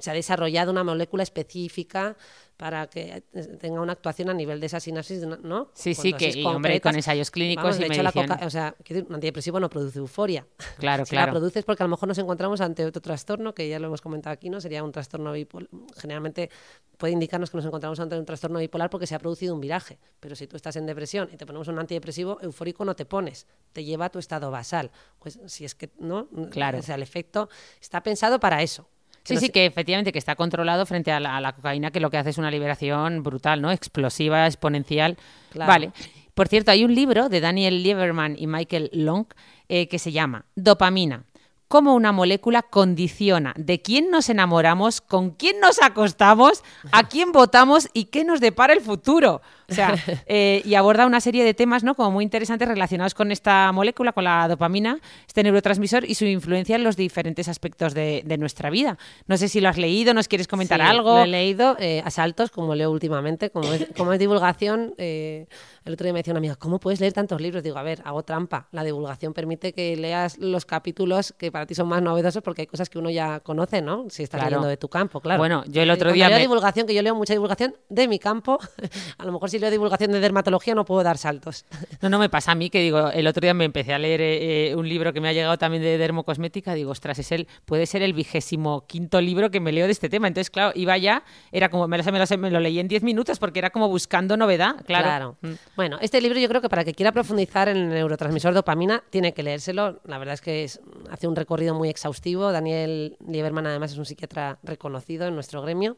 [0.00, 2.16] se ha desarrollado una molécula específica
[2.56, 3.22] para que
[3.60, 5.70] tenga una actuación a nivel de esa sinapsis, ¿no?
[5.74, 8.12] Sí, sí, que y, hombre, con ensayos clínicos y hecho, la
[8.44, 8.74] o sea,
[9.08, 10.46] un antidepresivo no produce euforia.
[10.78, 11.26] Claro, si claro.
[11.26, 14.00] la produces porque a lo mejor nos encontramos ante otro trastorno, que ya lo hemos
[14.00, 14.60] comentado aquí, ¿no?
[14.60, 15.68] Sería un trastorno bipolar.
[15.96, 16.50] Generalmente
[16.98, 19.98] puede indicarnos que nos encontramos ante un trastorno bipolar porque se ha producido un viraje.
[20.20, 23.46] Pero si tú estás en depresión y te ponemos un antidepresivo, eufórico no te pones,
[23.72, 24.90] te lleva a tu estado basal.
[25.18, 26.28] Pues si es que, ¿no?
[26.50, 26.78] Claro.
[26.78, 27.48] O sea, el efecto
[27.80, 28.86] está pensado para eso
[29.24, 32.30] Sí, sí, que efectivamente que está controlado frente a la, cocaína, que lo que hace
[32.30, 33.70] es una liberación brutal, ¿no?
[33.70, 35.16] Explosiva, exponencial.
[35.54, 35.92] Vale.
[36.34, 39.26] Por cierto, hay un libro de Daniel Lieberman y Michael Long
[39.68, 41.24] eh, que se llama Dopamina
[41.72, 47.88] cómo una molécula condiciona de quién nos enamoramos, con quién nos acostamos, a quién votamos
[47.94, 49.40] y qué nos depara el futuro.
[49.70, 49.94] O sea,
[50.26, 51.94] eh, y aborda una serie de temas ¿no?
[51.94, 56.76] como muy interesantes relacionados con esta molécula, con la dopamina, este neurotransmisor y su influencia
[56.76, 58.98] en los diferentes aspectos de, nuestra vida.
[59.26, 61.16] No sé si lo has leído, ¿nos quieres comentar algo?
[61.16, 64.92] Lo he leído eh, a saltos, como leo últimamente, como es, como es divulgación.
[64.98, 65.46] Eh,
[65.84, 67.62] el otro día me decía una amiga, ¿cómo puedes leer tantos libros?
[67.62, 68.68] Digo, a ver, hago trampa.
[68.70, 72.66] La divulgación permite que leas los capítulos que para ti son más novedosos porque hay
[72.66, 74.06] cosas que uno ya conoce, ¿no?
[74.08, 75.38] Si estás leyendo de tu campo, claro.
[75.38, 76.28] Bueno, yo el otro día.
[76.28, 78.58] Leo divulgación, que yo leo mucha divulgación de mi campo,
[79.18, 81.64] a lo mejor si leo divulgación de dermatología no puedo dar saltos.
[82.00, 84.20] No, no me pasa a mí que digo, el otro día me empecé a leer
[84.20, 87.46] eh, eh, un libro que me ha llegado también de dermocosmética, digo, ostras, es el,
[87.64, 90.26] puede ser el vigésimo quinto libro que me leo de este tema.
[90.26, 93.38] Entonces, claro, iba ya, era como, me lo, me me lo leí en diez minutos
[93.38, 95.04] porque era como buscando novedad, claro.
[95.04, 95.36] claro.
[95.42, 95.52] Mm.
[95.74, 99.32] Bueno, este libro yo creo que para que quiera profundizar en el neurotransmisor dopamina tiene
[99.32, 100.00] que leérselo.
[100.04, 100.70] La verdad es que
[101.10, 102.52] hace un recorrido muy exhaustivo.
[102.52, 105.96] Daniel Lieberman además es un psiquiatra reconocido en nuestro gremio.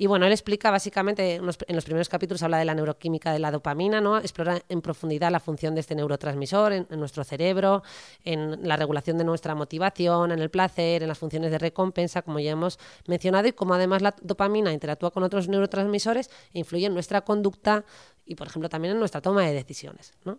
[0.00, 3.50] Y bueno, él explica básicamente, en los primeros capítulos habla de la neuroquímica de la
[3.50, 4.18] dopamina, ¿no?
[4.18, 7.82] explora en profundidad la función de este neurotransmisor en, nuestro cerebro,
[8.24, 12.38] en la regulación de nuestra motivación, en el placer, en las funciones de recompensa, como
[12.38, 12.78] ya hemos
[13.08, 17.84] mencionado, y cómo además la dopamina interactúa con otros neurotransmisores e influye en nuestra conducta
[18.28, 20.12] y, por ejemplo, también en nuestra toma de decisiones.
[20.24, 20.38] ¿no?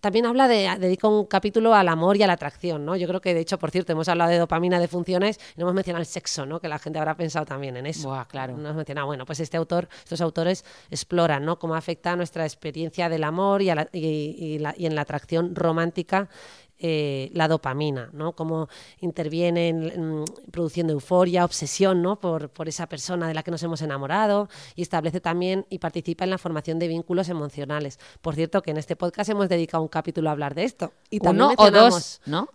[0.00, 2.94] También habla de, dedica un capítulo al amor y a la atracción, ¿no?
[2.94, 5.64] Yo creo que, de hecho, por cierto, hemos hablado de dopamina, de funciones, y no
[5.64, 6.60] hemos mencionado el sexo, ¿no?
[6.60, 8.08] Que la gente habrá pensado también en eso.
[8.08, 8.54] Buah, claro.
[8.54, 11.58] No hemos mencionado, bueno, pues este autor, estos autores exploran, ¿no?
[11.58, 16.28] Cómo afecta nuestra experiencia del amor y, y, y en la atracción romántica
[16.78, 18.32] eh, la dopamina, ¿no?
[18.32, 18.68] Cómo
[19.00, 19.92] interviene
[20.50, 22.18] produciendo euforia, obsesión, ¿no?
[22.18, 26.24] Por, por, esa persona de la que nos hemos enamorado y establece también y participa
[26.24, 28.00] en la formación de vínculos emocionales.
[28.20, 30.92] Por cierto, que en este podcast hemos dedicado un capítulo a hablar de esto.
[31.10, 32.48] Y también Uno o dos, ¿no?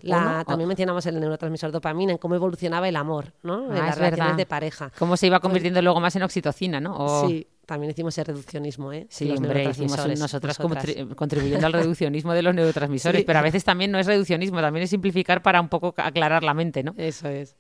[0.46, 3.72] también mencionamos el neurotransmisor dopamina, en cómo evolucionaba el amor, ¿no?
[3.72, 4.92] en ah, las relaciones de pareja.
[5.00, 7.26] Cómo se iba convirtiendo luego más en oxitocina, ¿no?
[7.26, 9.06] Sí, también hicimos el reduccionismo, ¿eh?
[9.10, 14.00] Sí, hombre, hicimos nosotras, contribuyendo al reduccionismo de los neurotransmisores, pero a veces también no
[14.00, 16.96] es reduccionismo, también es simplificar para un poco aclarar la mente, ¿no?
[16.98, 17.56] Eso es.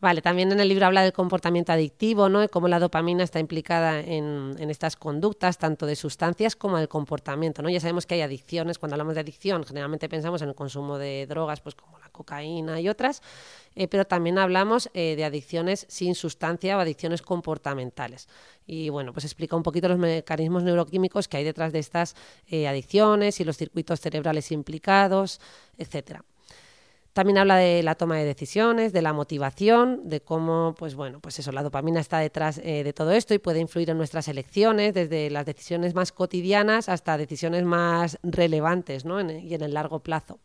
[0.00, 2.44] Vale, también en el libro habla del comportamiento adictivo, ¿no?
[2.44, 6.88] Y cómo la dopamina está implicada en, en, estas conductas, tanto de sustancias como del
[6.88, 7.68] comportamiento, ¿no?
[7.68, 11.26] Ya sabemos que hay adicciones, cuando hablamos de adicción, generalmente pensamos en el consumo de
[11.26, 13.22] drogas, pues como cocaína y otras,
[13.74, 18.28] eh, pero también hablamos eh, de adicciones sin sustancia o adicciones comportamentales.
[18.66, 22.14] Y bueno, pues explica un poquito los mecanismos neuroquímicos que hay detrás de estas
[22.48, 25.40] eh, adicciones y los circuitos cerebrales implicados,
[25.78, 26.24] etcétera.
[27.12, 31.40] También habla de la toma de decisiones, de la motivación, de cómo, pues bueno, pues
[31.40, 35.28] eso, la dopamina está detrás de todo esto y puede influir en nuestras elecciones, desde
[35.28, 39.20] las decisiones más cotidianas hasta decisiones más relevantes, ¿no?
[39.20, 40.38] y en el largo plazo.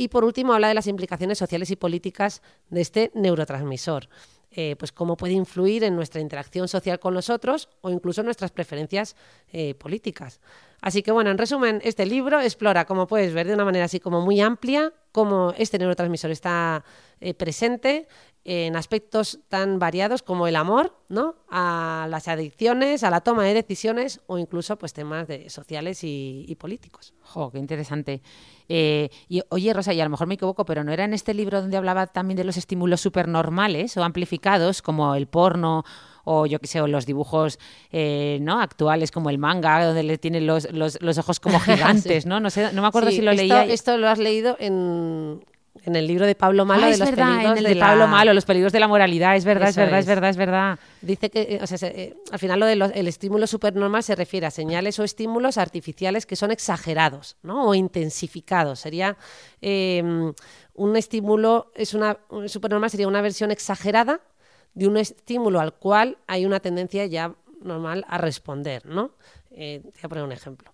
[0.00, 4.08] Y por último, habla de las implicaciones sociales y políticas de este neurotransmisor.
[4.50, 8.50] Eh, pues cómo puede influir en nuestra interacción social con los otros o incluso nuestras
[8.50, 9.14] preferencias
[9.52, 10.40] eh, políticas.
[10.80, 14.00] Así que bueno, en resumen, este libro explora, como puedes ver, de una manera así
[14.00, 16.82] como muy amplia, cómo este neurotransmisor está
[17.20, 18.08] eh, presente
[18.50, 21.34] en aspectos tan variados como el amor, ¿no?
[21.50, 26.56] A las adicciones, a la toma de decisiones o incluso pues temas de sociales y,
[26.58, 27.12] políticos.
[27.20, 28.22] Jo, qué interesante.
[28.66, 31.34] Eh, y oye, Rosa, y a lo mejor me equivoco, pero ¿no era en este
[31.34, 35.84] libro donde hablaba también de los estímulos supernormales o amplificados, como el porno
[36.24, 37.58] o yo qué sé, o los dibujos
[37.92, 38.62] eh, ¿no?
[38.62, 42.40] actuales como el manga, donde le tienen los, los, ojos como gigantes, ¿no?
[42.40, 43.66] No sé, no me acuerdo si lo leía.
[43.66, 45.42] Esto lo has leído en
[45.84, 48.32] en el libro de Pablo Malo ah, de los verdad, en el de, Pablo Malo,
[48.34, 50.06] los peligros de la moralidad, es verdad, es verdad, es.
[50.06, 50.78] verdad, es verdad.
[51.00, 54.98] Dice que, o sea, eh, al final lo del estímulo supernormal se refiere a señales
[54.98, 57.66] o estímulos artificiales que son exagerados, ¿no?
[57.68, 58.80] O intensificados.
[58.80, 59.16] Sería
[59.60, 60.32] em,
[60.74, 64.20] un estímulo, es una supernormal sería una versión exagerada
[64.74, 69.12] de un estímulo al cual hay una tendencia ya normal a responder, ¿no?
[69.50, 70.72] Eh, voy a poner un ejemplo.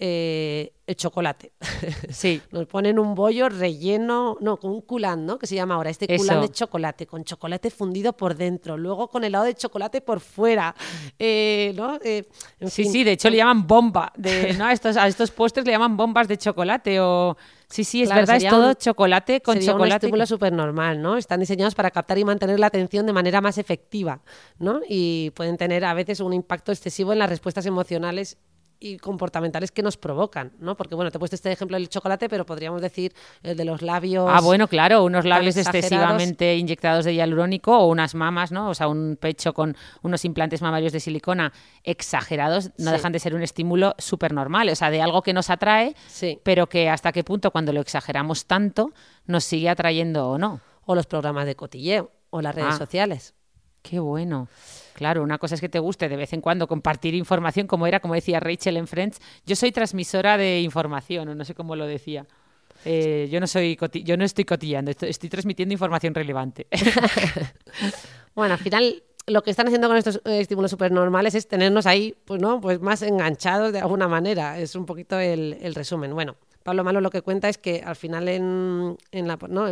[0.00, 1.52] Eh, el chocolate.
[2.10, 2.40] Sí.
[2.50, 5.38] Nos ponen un bollo relleno, no, con un culán, ¿no?
[5.38, 9.24] Que se llama ahora, este culán de chocolate, con chocolate fundido por dentro, luego con
[9.24, 10.74] helado de chocolate por fuera,
[11.18, 11.98] eh, ¿no?
[12.02, 12.26] Eh,
[12.66, 14.64] sí, sí, de hecho le llaman bomba, de, ¿no?
[14.64, 17.36] A estos, a estos postres le llaman bombas de chocolate o...
[17.68, 19.92] Sí, sí, es verdad, es todo chocolate con sería chocolate.
[19.92, 21.18] un estímulo súper normal, ¿no?
[21.18, 24.22] Están diseñados para captar y mantener la atención de manera más efectiva,
[24.58, 24.80] ¿no?
[24.88, 28.38] Y pueden tener a veces un impacto excesivo en las respuestas emocionales
[28.80, 30.76] y comportamentales que nos provocan, ¿no?
[30.76, 33.12] Porque, bueno, te he puesto este ejemplo del chocolate, pero podríamos decir
[33.42, 34.28] el de los labios...
[34.30, 38.68] Ah, bueno, claro, unos labios excesivamente inyectados de hialurónico o unas mamas, ¿no?
[38.70, 43.34] O sea, un pecho con unos implantes mamarios de silicona exagerados no dejan de ser
[43.34, 45.94] un estímulo súper normal, o sea, de algo que nos atrae,
[46.44, 48.92] pero que hasta qué punto cuando lo exageramos tanto
[49.26, 50.60] nos sigue atrayendo o no.
[50.84, 52.78] O los programas de cotilleo o las redes ah.
[52.78, 53.34] sociales.
[53.88, 54.48] Qué bueno.
[54.92, 58.00] Claro, una cosa es que te guste de vez en cuando compartir información, como era,
[58.00, 59.18] como decía Rachel en Friends.
[59.46, 62.26] Yo soy transmisora de información, o no sé cómo lo decía.
[62.84, 66.66] Eh, yo no soy yo no estoy cotillando, estoy, transmitiendo información relevante.
[68.34, 72.42] bueno, al final lo que están haciendo con estos estímulos supernormales es tenernos ahí, pues
[72.42, 74.58] no, pues más enganchados de alguna manera.
[74.58, 76.12] Es un poquito el, el resumen.
[76.12, 79.66] Bueno, Pablo Malo lo que cuenta es que al final en, la, ¿no?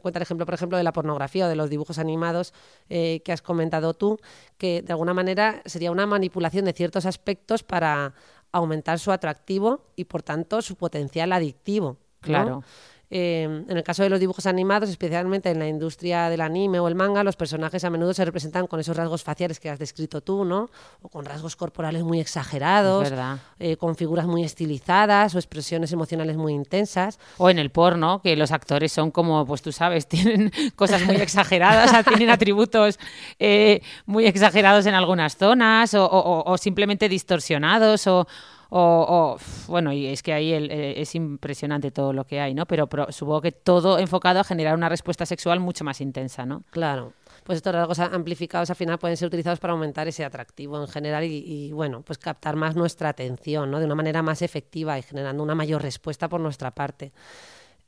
[0.00, 2.54] cuenta el ejemplo, por ejemplo, de la pornografía o de los dibujos animados
[2.88, 4.18] eh, que has comentado tú,
[4.56, 8.14] que de alguna manera sería una manipulación de ciertos aspectos para
[8.52, 11.98] aumentar su atractivo y por tanto su potencial adictivo.
[12.20, 12.64] Claro.
[13.10, 16.88] Em, en el caso de los dibujos animados, especialmente en la industria del anime o
[16.88, 20.20] el manga, los personajes a menudo se representan con esos rasgos faciales que has descrito
[20.20, 20.68] tú, ¿no?
[21.00, 23.10] O con rasgos corporales muy exagerados,
[23.58, 27.18] eh, con figuras muy estilizadas o expresiones emocionales muy intensas.
[27.38, 31.16] O en el porno, que los actores son como, pues tú sabes, tienen cosas muy
[31.16, 32.98] exageradas, tienen atributos
[33.38, 38.26] eh, muy exagerados en algunas zonas o simplemente distorsionados o
[38.70, 42.66] o, bueno, y es que ahí eh, es impresionante todo lo que hay, ¿no?
[42.66, 46.64] Pero, supongo que todo enfocado a generar una respuesta sexual mucho más intensa, ¿no?
[46.70, 47.12] Claro.
[47.44, 51.24] Pues estos rasgos amplificados al final pueden ser utilizados para aumentar ese atractivo en general
[51.24, 53.78] y, y, bueno, pues captar más nuestra atención, ¿no?
[53.78, 57.12] De una manera más efectiva y generando una mayor respuesta por nuestra parte.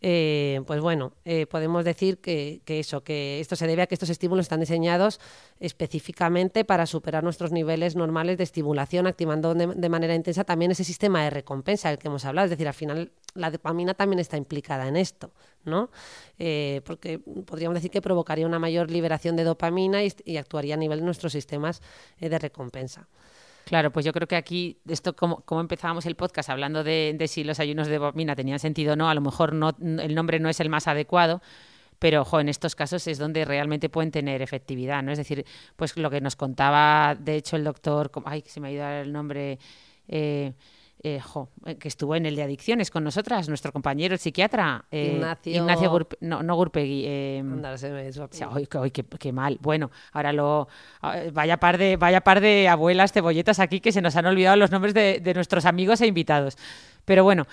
[0.03, 4.09] Eh, pues bueno, eh, podemos decir que, eso, que esto se debe a que estos
[4.09, 5.21] estímulos están diseñados
[5.59, 11.23] específicamente para superar nuestros niveles normales de estimulación, activando de, manera intensa también ese sistema
[11.23, 12.47] de recompensa del que hemos hablado.
[12.47, 15.33] Es decir, al final la dopamina también está implicada en esto,
[15.65, 15.91] ¿no?
[16.39, 20.79] Eh, porque podríamos decir que provocaría una mayor liberación de dopamina y, y actuaría a
[20.79, 21.83] nivel de nuestros sistemas
[22.19, 23.07] de recompensa.
[23.71, 27.45] Claro, pues yo creo que aquí, esto como, como empezábamos el podcast hablando de, si
[27.45, 30.49] los ayunos de dopamina tenían sentido o no, a lo mejor no, el nombre no
[30.49, 31.41] es el más adecuado,
[32.01, 35.13] pero ojo, en estos casos es donde realmente pueden tener efectividad, ¿no?
[35.13, 38.73] Es decir, pues lo que nos contaba, de hecho, el doctor, ay, se me ha
[38.73, 39.61] ido el nombre,
[40.09, 40.53] eh,
[41.03, 41.21] eh,
[41.67, 45.53] eh, que estuvo en el de adicciones con nosotras, nuestro compañero, el psiquiatra, eh, Ignacio,
[45.55, 47.05] Ignacio no, no Gurpegui.
[47.07, 47.43] Eh,
[49.19, 49.59] qué, mal.
[49.63, 50.69] Bueno, ahora lo
[51.33, 54.71] vaya par de vaya par de abuelas cebolletas aquí que se nos han olvidado los
[54.71, 56.59] nombres de, de nuestros amigos e invitados.
[57.05, 57.47] Pero bueno,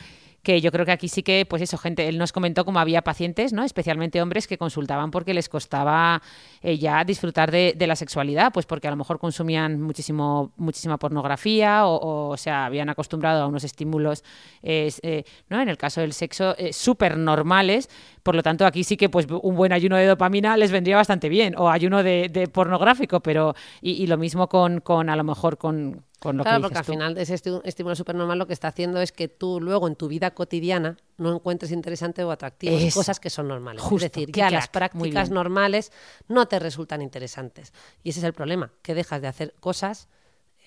[0.47, 3.01] que yo creo que aquí sí que, pues eso, gente, él nos comentó cómo había
[3.01, 3.65] pacientes, ¿no?
[3.65, 6.21] Especialmente hombres que consultaban porque les costaba
[6.61, 11.85] eh, ya disfrutar de, la sexualidad, pues porque a lo mejor consumían muchísimo, muchísima pornografía
[11.85, 14.23] o, o, sea, habían acostumbrado a unos estímulos,
[14.63, 15.59] eh, ¿no?
[15.59, 17.89] En el caso del sexo, eh, súper normales,
[18.23, 21.27] por lo tanto, aquí sí que pues un buen ayuno de dopamina les vendría bastante
[21.27, 26.05] bien, o ayuno de, pornográfico, pero y, lo mismo con, con a lo mejor con,
[26.19, 29.87] claro, porque al final ese estímulo supernormal lo que está haciendo es que tú luego
[29.87, 33.83] en tu vida cotidiana no encuentres interesante o atractivo cosas que son normales.
[33.83, 35.91] es decir, ya las prácticas normales
[36.27, 37.73] no te resultan interesantes.
[38.03, 40.07] Y ese es el problema, que dejas de hacer cosas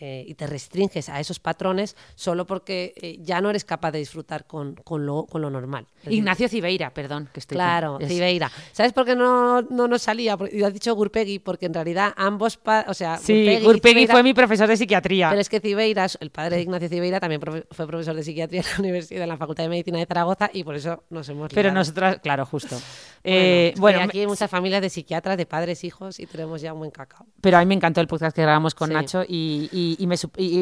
[0.02, 3.98] eh, y te restringes a esos patrones solo porque eh, ya no eres capaz de
[3.98, 5.86] disfrutar con, con, lo, con lo, normal.
[6.08, 8.50] Ignacio Cibeira, perdón, que estoy Claro, Cibeira.
[8.72, 10.38] ¿Sabes por qué no, no nos salía?
[10.50, 14.68] Y has dicho Gurpegui, porque en realidad ambos, o sea, sí, Gurpegui, fue mi profesor
[14.68, 15.28] de psiquiatría.
[15.28, 18.66] Pero es que Cibeira, el padre de Ignacio Cibeira, también fue profesor de psiquiatría en
[18.66, 21.72] la Universidad, en la Facultad de Medicina de Zaragoza, y por eso nos hemos Pero
[21.72, 22.80] nosotras, claro, justo.
[23.78, 26.80] Bueno, eh, aquí hay muchas familias de psiquiatras, de padres, hijos, y tenemos ya un
[26.80, 27.26] buen cacao.
[27.40, 30.06] Pero a mí me encantó el podcast que grabamos con Nacho y y,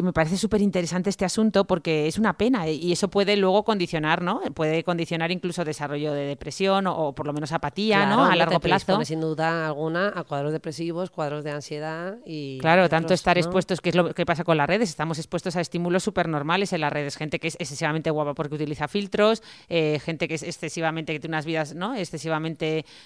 [0.03, 4.21] me, parece súper interesante este asunto porque es una pena y eso puede luego condicionar,
[4.21, 4.41] ¿no?
[4.53, 8.25] Puede condicionar incluso desarrollo de depresión o, por lo menos apatía, ¿no?
[8.25, 9.03] A largo plazo.
[9.05, 12.59] sin duda alguna a cuadros depresivos, cuadros de ansiedad y...
[12.59, 15.61] Claro, tanto estar expuestos, que es lo que pasa con las redes, estamos expuestos a
[15.61, 19.99] estímulos súper normales en las redes, gente que es excesivamente guapa porque utiliza filtros, eh,
[19.99, 21.95] gente que es excesivamente, que tiene unas vidas, ¿no?
[21.95, 22.48] Excesivamente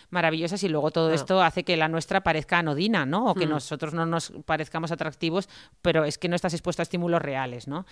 [0.09, 3.31] maravillosas y luego todo esto hace que la nuestra parezca anodina, ¿no?
[3.31, 3.49] O que hmm.
[3.49, 5.49] nosotros no nos parezcamos atractivos,
[5.81, 7.85] pero es que no estás expuesto a estímulos reales, ¿no?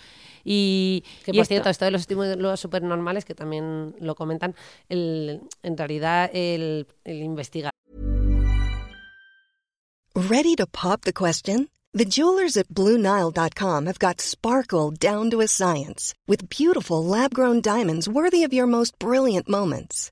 [0.44, 4.54] Y, que por cierto, esto de los estímulos supernormales, que también lo comentan,
[4.88, 7.72] el, en realidad el, el investigador.
[10.14, 11.68] Ready to pop the question?
[11.94, 18.08] The jewelers at BlueNile.com have got sparkle down to a science with beautiful lab-grown diamonds
[18.08, 20.11] worthy of your most brilliant moments.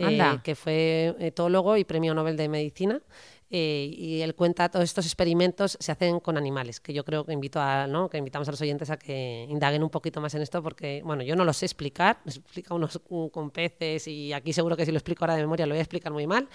[0.00, 3.00] eh, que fue etólogo y premio Nobel de Medicina.
[3.52, 7.32] Eh, y él cuenta todos estos experimentos se hacen con animales, que yo creo que
[7.32, 8.08] invito a, ¿no?
[8.08, 11.24] que invitamos a los oyentes a que indaguen un poquito más en esto, porque bueno,
[11.24, 13.00] yo no lo sé explicar, me explica unos
[13.32, 15.82] con peces y aquí seguro que si lo explico ahora de memoria lo voy a
[15.82, 16.48] explicar muy mal,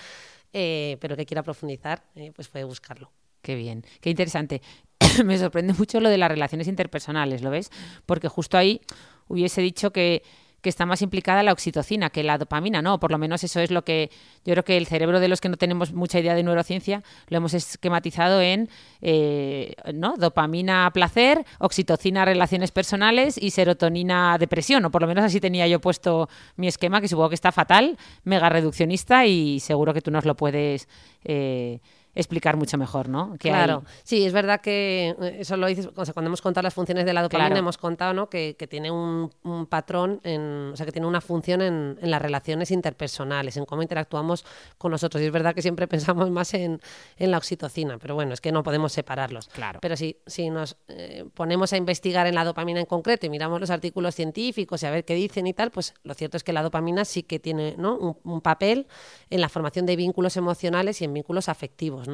[0.53, 3.11] eh, pero que quiera profundizar, eh, pues puede buscarlo.
[3.41, 4.61] Qué bien, qué interesante.
[5.25, 7.71] me sorprende mucho lo de las relaciones interpersonales, ¿lo ves?
[8.05, 8.79] Porque justo ahí
[9.27, 10.23] hubiese dicho que
[10.65, 12.99] que está más implicada la oxitocina que la dopamina, ¿no?
[12.99, 14.09] Por lo menos eso es lo que
[14.45, 17.37] yo creo que el cerebro de los que no tenemos mucha idea de neurociencia lo
[17.37, 18.67] hemos esquematizado en
[19.03, 20.15] eh, ¿no?
[20.17, 25.79] dopamina placer, oxitocina relaciones personales y serotonina depresión, o por lo menos así tenía yo
[25.79, 30.25] puesto mi esquema, que supongo que está fatal, mega reduccionista y seguro que tú nos
[30.25, 30.89] lo puedes
[31.25, 31.79] eh,
[32.15, 33.35] explicar mucho mejor, ¿no?
[33.37, 37.13] claro, sí, es verdad que eh, eso lo dices, cuando hemos contado las funciones de
[37.13, 38.29] la dopamina, hemos contado ¿no?
[38.29, 39.29] que, tiene un,
[39.69, 44.45] patrón, en, o sea, que tiene una función en, las relaciones interpersonales, en cómo interactuamos
[44.77, 45.21] con nosotros.
[45.21, 46.79] Y es verdad que siempre pensamos más en,
[47.17, 49.47] la oxitocina, pero bueno, es que no podemos separarlos.
[49.49, 49.79] Claro.
[49.81, 53.59] Pero si, si nos eh, ponemos a investigar en la dopamina en concreto y miramos
[53.59, 56.53] los artículos científicos y a ver qué dicen y tal, pues lo cierto es que
[56.53, 58.17] la dopamina sí que tiene ¿no?
[58.23, 58.87] un papel
[59.29, 62.04] en la formación de vínculos emocionales y en vínculos afectivos.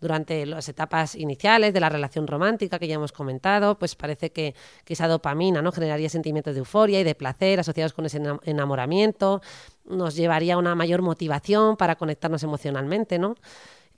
[0.00, 4.54] Durante las etapas iniciales de la relación romántica que ya hemos comentado, pues parece que,
[4.86, 5.70] esa dopamina ¿no?
[5.70, 9.42] generaría sentimientos de euforia y de placer asociados con ese enamoramiento,
[9.84, 13.34] nos llevaría a una mayor motivación para conectarnos emocionalmente, ¿no?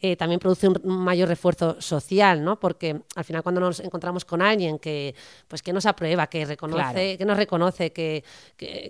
[0.03, 2.59] Eh, también produce un mayor refuerzo social, ¿no?
[2.59, 5.15] Porque al final cuando nos encontramos con alguien que,
[5.47, 8.25] pues, que nos aprueba, que reconoce, que nos reconoce, que,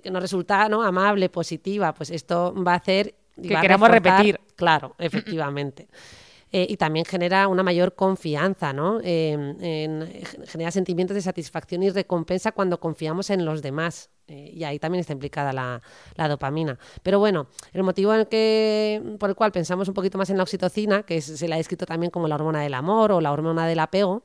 [0.09, 0.83] nos resulta ¿no?
[0.83, 4.41] amable, positiva, pues esto va a hacer que queramos repetir.
[4.55, 5.89] Claro, efectivamente.
[6.53, 9.01] Eh, y también genera una mayor confianza, ¿no?
[9.01, 14.11] genera sentimientos de satisfacción y recompensa cuando confiamos en los demás.
[14.27, 16.79] eh, y ahí también está implicada la, dopamina.
[17.03, 20.45] Pero bueno, el motivo en que, por el cual pensamos un poquito más en la
[20.45, 23.67] oxitocina, que se la ha descrito también como la hormona del amor o la hormona
[23.67, 24.23] del apego,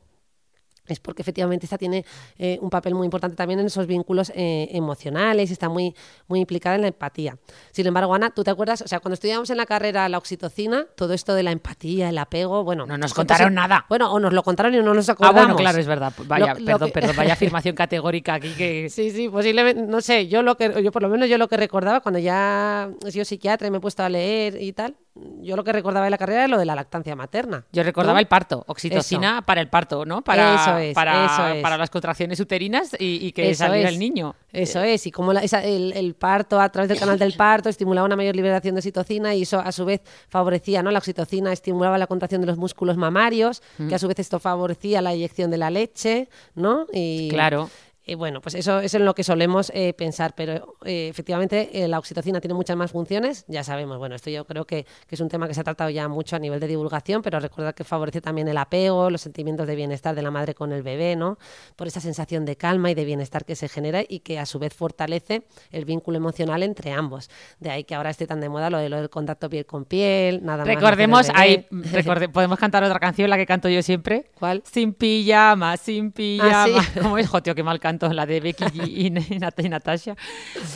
[0.87, 2.05] es porque efectivamente esta tiene
[2.37, 5.95] eh, un papel muy importante también en esos vínculos eh, emocionales y está muy,
[6.27, 7.37] muy implicada en la empatía.
[7.71, 8.81] Sin embargo, Ana, ¿tú te acuerdas?
[8.81, 12.17] O sea, cuando estudiamos en la carrera la oxitocina, todo esto de la empatía, el
[12.17, 12.85] apego, bueno...
[12.85, 13.85] No nos contaron nada.
[13.89, 15.41] Bueno, o nos lo contaron y no nos acordamos.
[15.41, 16.13] Ah, bueno, claro, es verdad.
[16.27, 18.89] Vaya, lo, perdón, perdón, vaya afirmación categórica aquí que...
[18.89, 21.57] Sí, sí, posiblemente, no sé, yo lo que, yo por lo menos yo lo que
[21.57, 25.55] recordaba cuando ya he sido psiquiatra y me he puesto a leer y tal, yo
[25.55, 27.65] lo que recordaba de la carrera era lo de la lactancia materna.
[27.71, 30.21] Yo recordaba el parto, oxitocina para el parto, ¿no?
[30.21, 34.35] Para, eso es, para, para las contracciones uterinas y, que saliera el niño.
[34.51, 38.35] Eso es, y como el, parto a través del canal del parto estimulaba una mayor
[38.35, 40.91] liberación de oxitocina y eso a su vez favorecía, ¿no?
[40.91, 45.01] La oxitocina estimulaba la contracción de los músculos mamarios, que a su vez esto favorecía
[45.01, 46.87] la eyección de la leche, ¿no?
[46.91, 47.69] Y, claro.
[48.07, 51.87] Y bueno, pues eso, es en lo que solemos eh, pensar, pero eh, efectivamente eh,
[51.87, 55.29] la oxitocina tiene muchas más funciones, ya sabemos, bueno, esto yo creo que, es un
[55.29, 58.21] tema que se ha tratado ya mucho a nivel de divulgación, pero recuerda que favorece
[58.21, 61.39] también el apego, los sentimientos de bienestar de la madre con el bebé, ¿no?
[61.77, 64.59] Por esa sensación de calma y de bienestar que se genera y que a su
[64.59, 67.29] vez fortalece el vínculo emocional entre ambos.
[67.59, 69.85] De ahí que ahora esté tan de moda lo, de, lo del contacto piel con
[69.85, 70.67] piel, nada más.
[70.67, 71.65] Recordemos, ahí,
[72.33, 74.25] podemos cantar otra canción, la que canto yo siempre.
[74.37, 74.61] ¿Cuál?
[74.69, 76.81] Sin pijama, sin pijama.
[76.81, 77.27] Ah, ¿Cómo es?
[77.29, 80.15] Jotio, qué mal canto la de Becky y, y, Natasha.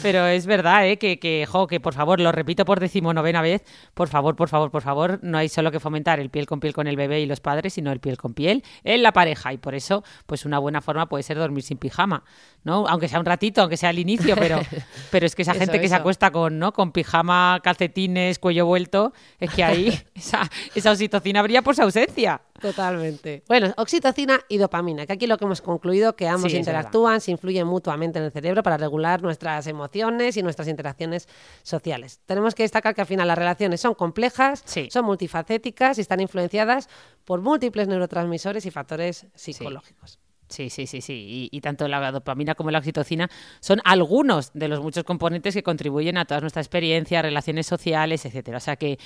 [0.01, 0.97] Pero es verdad, ¿eh?
[0.97, 3.63] que, que, jo, que por favor, lo repito por decimonovena vez,
[3.93, 6.73] por favor, por favor, por favor, no hay solo que fomentar el piel con piel
[6.73, 9.53] con el bebé y los padres, sino el piel con piel en la pareja.
[9.53, 12.23] Y por eso, pues una buena forma puede ser dormir sin pijama,
[12.63, 12.87] ¿no?
[12.87, 14.59] Aunque sea un ratito, aunque sea al inicio, pero,
[15.11, 16.73] pero es que esa gente que se acuesta con, ¿no?
[16.73, 22.41] con pijama, calcetines, cuello vuelto, es que ahí esa, esa oxitocina habría por su ausencia.
[22.61, 23.43] Totalmente.
[23.47, 27.67] Bueno, oxitocina y dopamina, que aquí lo que hemos concluido que ambos interactúan, se influyen
[27.67, 31.27] mutuamente en el cerebro para regular nuestras emociones y nuestras interacciones
[31.63, 32.19] sociales.
[32.25, 36.89] Tenemos que destacar que al final las relaciones son complejas, son multifacéticas y están influenciadas
[37.25, 40.19] por múltiples neurotransmisores y factores psicológicos.
[40.49, 41.49] Sí, sí, sí, sí.
[41.51, 43.29] Y, tanto la dopamina como la oxitocina
[43.59, 48.57] son algunos de los muchos componentes que contribuyen a toda nuestra experiencia, relaciones sociales, etcétera.
[48.57, 48.97] O sea que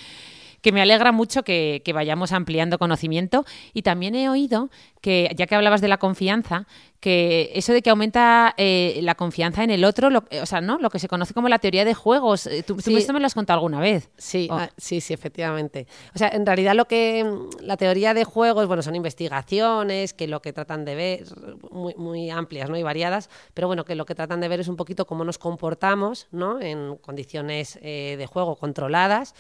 [0.64, 3.46] que me alegra mucho que, vayamos ampliando conocimiento.
[3.74, 4.70] Y también he oído
[5.02, 6.66] que, ya que hablabas de la confianza,
[7.02, 10.78] que eso de que aumenta eh, la confianza en el otro, lo, o sea, ¿no?
[10.80, 12.48] Lo que se conoce como la teoría de juegos.
[12.48, 14.10] Eh, tú, esto me lo has contado alguna vez.
[14.18, 14.56] Sí, oh.
[14.56, 15.86] ah, sí, sí, efectivamente.
[16.16, 20.42] O sea, en realidad lo que la teoría de juegos, bueno, son investigaciones que lo
[20.42, 21.24] que tratan de ver,
[21.72, 22.78] muy, muy amplias, ¿no?
[22.78, 25.38] Y variadas, pero bueno, que lo que tratan de ver es un poquito cómo nos
[25.38, 26.62] comportamos, ¿no?
[26.62, 29.36] En condiciones eh, de juego controladas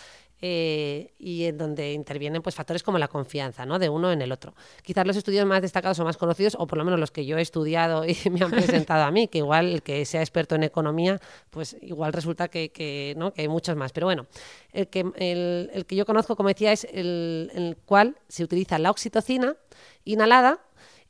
[0.45, 3.79] eh, y en donde intervienen pues, factores como la confianza ¿no?
[3.79, 4.53] de uno en el otro.
[4.81, 7.37] Quizás los estudios más destacados o más conocidos, o por lo menos los que yo
[7.37, 10.63] he estudiado y me han presentado a mí, que igual el que sea experto en
[10.63, 13.31] economía, pues igual resulta que, ¿no?
[13.31, 13.93] que hay muchos más.
[13.93, 14.27] Pero bueno,
[14.73, 18.91] el que, el, que yo conozco, como decía, es el, el cual se utiliza la
[18.91, 19.55] oxitocina
[20.03, 20.59] inhalada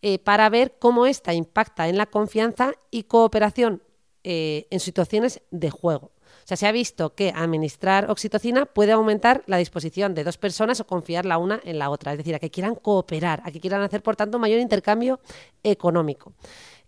[0.03, 3.81] eh, para ver cómo ésta impacta en la confianza y cooperación
[4.23, 6.11] eh, en situaciones de juego.
[6.43, 10.79] O sea, se ha visto que administrar oxitocina puede aumentar la disposición de dos personas
[10.79, 13.59] o confiar la una en la otra, es decir, a que quieran cooperar, a que
[13.59, 15.19] quieran hacer, por tanto, mayor intercambio
[15.63, 16.33] económico.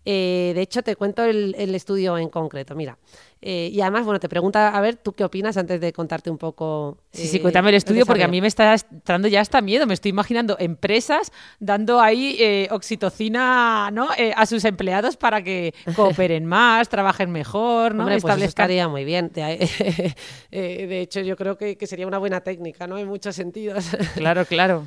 [0.06, 2.76] Eh, de hecho, te cuento el, estudio en concreto.
[2.76, 2.98] Mira,
[3.42, 6.38] eh, y además, bueno, te pregunta, a ver, ¿tú qué opinas antes de contarte un
[6.38, 7.00] poco?
[7.12, 9.88] sí, sí, cuéntame el estudio porque a mí me está dando ya hasta miedo.
[9.88, 14.10] Me estoy imaginando empresas dando ahí eh, oxitocina ¿no?
[14.36, 18.04] a sus empleados para que cooperen más, trabajen mejor, ¿no?
[18.04, 19.32] Hombre, pues estaría muy bien.
[20.52, 22.98] De, hecho, yo creo que, que sería una buena técnica, ¿no?
[22.98, 23.86] En muchos sentidos.
[24.16, 24.86] Claro, claro.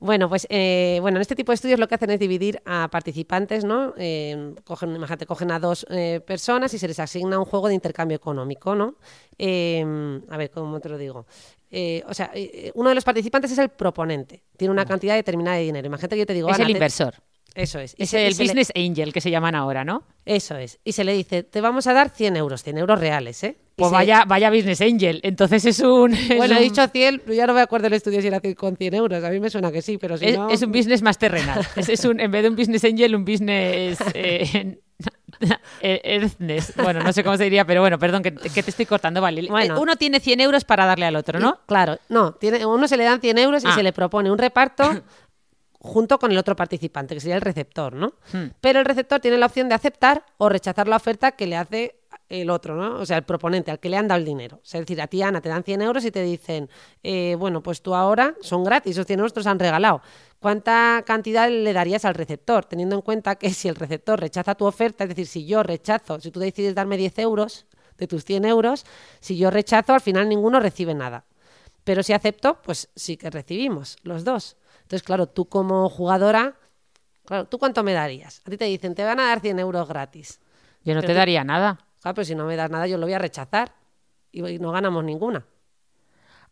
[0.00, 2.88] Bueno, pues eh, bueno, en este tipo de estudios lo que hacen es dividir a
[2.88, 3.94] participantes, ¿no?
[3.96, 7.74] Eh, cogen, imagínate, cogen a dos eh, personas y se les asigna un juego de
[7.74, 8.96] intercambio económico, ¿no?
[9.40, 11.26] a ver, ¿cómo te lo digo?
[12.06, 12.32] o sea,
[12.74, 15.86] uno de los participantes es el proponente, tiene una cantidad determinada de dinero.
[15.86, 16.50] Imagínate que yo te digo...
[16.50, 17.14] Es el inversor.
[17.58, 17.96] Eso es.
[17.98, 20.04] Es el business angel que se llaman ahora, ¿no?
[20.24, 20.78] Eso es.
[20.84, 23.56] Y se le dice, te vamos a dar 100 euros, 100 euros reales, ¿eh?
[23.74, 25.20] Pues vaya, vaya business angel.
[25.24, 26.16] Entonces es un.
[26.36, 29.24] bueno, he dicho 100, ya no me acuerdo del estudio si era con 100 euros.
[29.24, 30.50] A mí me suena que sí, pero si es, no.
[30.50, 31.66] Es un business más terrenal.
[31.76, 33.98] es, un, en vez de un business angel, un business.
[34.14, 34.78] Eh,
[36.76, 39.46] bueno, no sé cómo se diría, pero bueno, perdón, que, te estoy cortando, vale.
[39.48, 41.58] Bueno, uno tiene 100 euros para darle al otro, ¿no?
[41.66, 43.74] claro, no, tiene, uno se le dan 100 euros y ah.
[43.74, 45.02] se le propone un reparto
[45.78, 48.14] junto con el otro participante, que sería el receptor, ¿no?
[48.32, 48.46] Hmm.
[48.60, 51.96] Pero el receptor tiene la opción de aceptar o rechazar la oferta que le hace
[52.28, 53.00] el otro, ¿no?
[53.00, 54.60] O sea, el proponente, al que le han dado el dinero.
[54.64, 56.68] es decir, a ti, Ana, te dan 100 euros y te dicen,
[57.02, 60.02] eh, bueno, pues tú ahora son gratis, esos 100 euros te los han regalado.
[60.40, 62.64] ¿cuánta cantidad le darías al receptor?
[62.64, 66.20] Teniendo en cuenta que si el receptor rechaza tu oferta, es decir, si yo rechazo,
[66.20, 67.66] si tú decides darme 10 euros
[67.96, 68.84] de tus 100 euros,
[69.20, 71.24] si yo rechazo, al final ninguno recibe nada.
[71.84, 74.57] Pero si acepto, pues sí que recibimos los dos.
[74.88, 76.54] Entonces, claro, tú como jugadora,
[77.26, 78.40] claro, ¿tú cuánto me darías?
[78.46, 80.40] A ti te dicen, te van a dar 100 euros gratis.
[80.82, 81.78] Yo no Pero te tú- daría nada.
[82.00, 83.74] Claro, pero si no me das nada, yo lo voy a rechazar
[84.32, 85.44] y y no ganamos ninguna.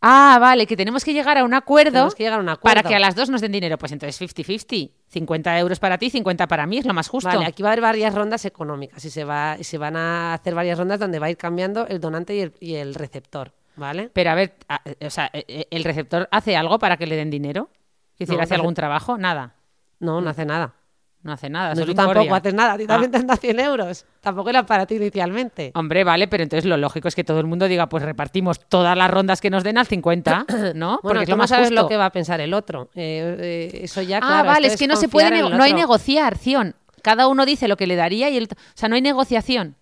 [0.03, 2.75] Ah, vale, que tenemos que llegar a un acuerdo, Tenemos que llegar a un acuerdo.
[2.83, 3.79] para que a las dos nos den dinero.
[3.79, 4.91] Pues entonces 50-50.
[5.09, 7.31] 50 euros para ti, 50 para mí, es lo más justo.
[7.31, 10.35] Vale, aquí va a haber varias rondas económicas y se, va, y se van a
[10.35, 13.53] hacer varias rondas donde va a ir cambiando el donante y el, y el receptor,
[13.77, 14.11] ¿vale?
[14.13, 17.17] Pero a ver, a- o sea, eh, eh, ¿el receptor hace algo para que le
[17.17, 17.71] den dinero?
[18.19, 19.19] Es decir, No, ¿hace algún trabajo?
[19.19, 19.55] Nada.
[20.01, 20.75] No, no hace nada.
[21.23, 21.75] No hace nada.
[21.75, 23.13] No, tú tampoco haces nada, a ti también Ah.
[23.13, 24.07] te han dado 100 euros.
[24.21, 25.73] Tampoco era para ti inicialmente.
[25.75, 28.97] Hombre, vale, pero entonces lo lógico es que todo el mundo diga, pues repartimos todas
[28.97, 30.47] las rondas que nos den al 50,
[30.77, 30.89] ¿no?
[30.89, 31.83] Bueno, Porque es lo más sabes justo.
[31.83, 32.91] lo que va a pensar el otro.
[32.95, 34.49] Eh, eh, eso ya, ah, claro.
[34.49, 36.77] vale, esto es que no se puede, no hay negociación.
[37.03, 39.75] Cada uno dice lo que le daría y el, o sea, no hay negociación.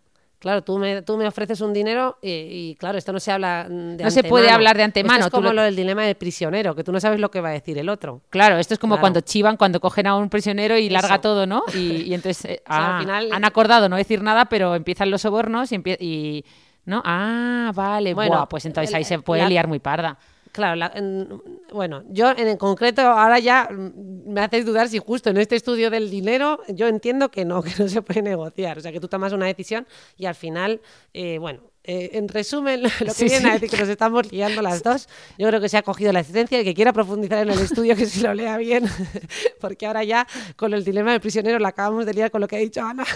[0.45, 3.67] Claro, tú me, tú me ofreces un dinero y, y, claro, esto no se habla
[3.67, 5.75] mm, de No se puede hablar de antemano, Esto es tú como lo- lo del
[5.75, 8.21] dilema del prisionero, que tú no sabes lo que va a decir el otro.
[8.29, 9.01] Claro, esto es como Claro.
[9.01, 11.63] cuando chivan, cuando cogen a un prisionero y larga todo, ¿no?
[11.73, 14.75] Y, y entonces eh, O sea, al ah, final- han acordado no decir nada, pero
[14.75, 16.45] empiezan los sobornos y, empie- y
[16.85, 17.01] ¿no?
[17.07, 20.19] Ah, vale, Bueno, buah, pues entonces el- ahí se puede la- liar muy parda.
[20.55, 21.43] Claro, la- en-
[21.73, 25.91] bueno, yo en el concreto ahora ya me haces dudar si justo en este estudio
[25.91, 28.79] del dinero yo entiendo que no, que no se puede negociar.
[28.79, 29.85] O sea, que tú tomas una decisión
[30.17, 30.81] y al final,
[31.13, 34.63] eh, bueno, eh, en resumen, lo que Sí, viene a decir que nos estamos liando
[34.63, 35.07] las dos,
[35.39, 36.59] yo creo que se ha cogido la esencia.
[36.59, 38.87] El que quiera profundizar en el estudio, que se lo lea bien,
[39.61, 40.27] porque ahora ya
[40.57, 43.05] con el dilema del prisionero la acabamos de liar con lo que ha dicho Ana.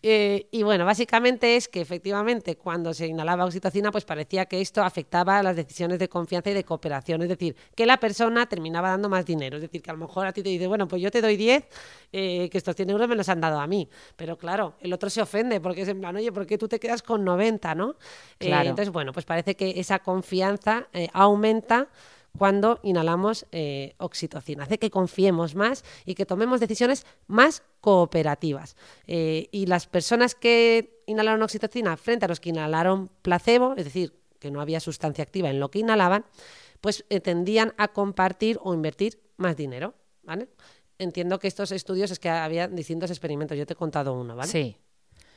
[0.00, 4.82] Eh, y bueno, básicamente es que efectivamente cuando se inhalaba oxitocina, pues parecía que esto
[4.84, 7.20] afectaba a las decisiones de confianza y de cooperación.
[7.22, 9.56] Es decir, que la persona terminaba dando más dinero.
[9.56, 11.36] Es decir, que a lo mejor a ti te dice, bueno, pues yo te doy
[11.36, 11.64] 10,
[12.12, 13.88] eh, que estos 100 euros me los han dado a mí.
[14.14, 16.78] Pero claro, el otro se ofende porque es en plan, oye, ¿por qué tú te
[16.78, 17.96] quedas con 90, no?
[18.40, 18.70] Eh, Claro.
[18.70, 21.88] entonces, bueno, pues parece que esa confianza eh, aumenta
[22.36, 24.64] cuando inhalamos eh, oxitocina.
[24.64, 28.76] Hace que confiemos más y que tomemos decisiones más cooperativas.
[29.06, 34.50] Y las personas que inhalaron oxitocina frente a los que inhalaron placebo, es decir, que
[34.50, 36.26] no había sustancia activa en lo que inhalaban,
[36.80, 39.94] pues tendían a compartir o invertir más dinero.
[40.22, 40.48] ¿vale?
[40.98, 43.56] Entiendo que estos estudios es que había distintos experimentos.
[43.56, 44.50] Yo te he contado uno, ¿vale?
[44.50, 44.76] Sí.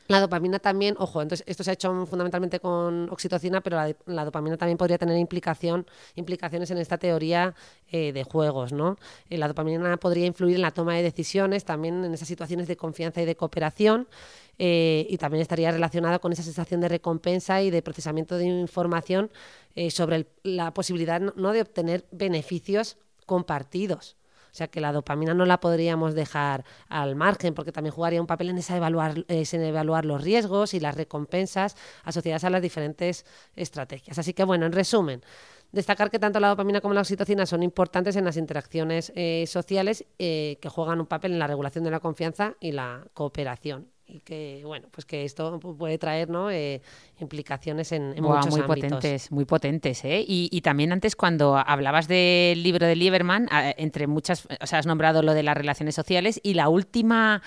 [0.08, 3.78] La dopamina también, ojo, entonces esto se ha hecho fundamentalmente con oxitocina, pero
[4.08, 5.86] la, dopamina también podría tener implicación,
[6.16, 7.56] implicaciones en esta teoría
[7.88, 8.98] eh, de juegos, ¿no?
[9.30, 12.76] Eh, la dopamina podría influir en la toma de decisiones, también en esas situaciones de
[12.76, 14.10] confianza y de cooperación,
[14.58, 19.32] eh, y también estaría relacionada con esa sensación de recompensa y de procesamiento de información
[19.76, 24.18] eh, sobre el- la posibilidad no de obtener beneficios compartidos.
[24.52, 28.28] O sea que la dopamina no la podríamos dejar al margen, porque también jugaría un
[28.28, 33.26] papel en esa evaluar, en evaluar los riesgos y las recompensas asociadas a las diferentes
[33.56, 34.20] estrategias.
[34.20, 35.22] Así que bueno, en resumen,
[35.72, 40.06] destacar que tanto la dopamina como la oxitocina son importantes en las interacciones eh, sociales
[40.20, 43.91] eh, que juegan un papel en la regulación de la confianza y la cooperación.
[44.14, 46.52] Y que bueno, pues que esto pu- puede traer ¿no?
[46.52, 46.82] Eh,
[47.22, 48.90] implicaciones en, en Buah, muchos muy ámbitos.
[48.90, 50.26] potentes, muy potentes, ¿eh?
[50.28, 53.48] Y, y también antes cuando hablabas del libro de Lieberman,
[53.78, 57.42] entre muchas, o sea, has nombrado lo de las relaciones sociales y la última,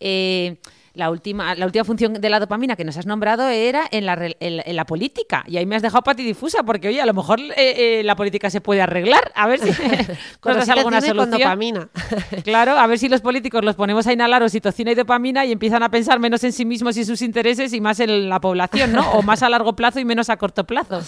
[0.00, 0.56] eh,
[0.98, 4.14] la última, la última función de la dopamina que nos has nombrado era en la,
[4.40, 5.44] en la- en la política.
[5.46, 8.50] Y ahí me has dejado patidifusa porque, oye, a lo mejor eh, eh, la política
[8.50, 9.30] se puede arreglar.
[9.34, 9.70] A ver si
[10.40, 11.30] Con nos das alguna con solución.
[11.30, 11.88] dopamina.
[12.44, 15.82] Claro, a ver si los políticos los ponemos a inhalar oxitocina y dopamina y empiezan
[15.82, 19.08] a pensar menos en sí mismos y sus intereses y más en la población, ¿no?
[19.12, 21.00] O más a largo plazo y menos a corto plazo.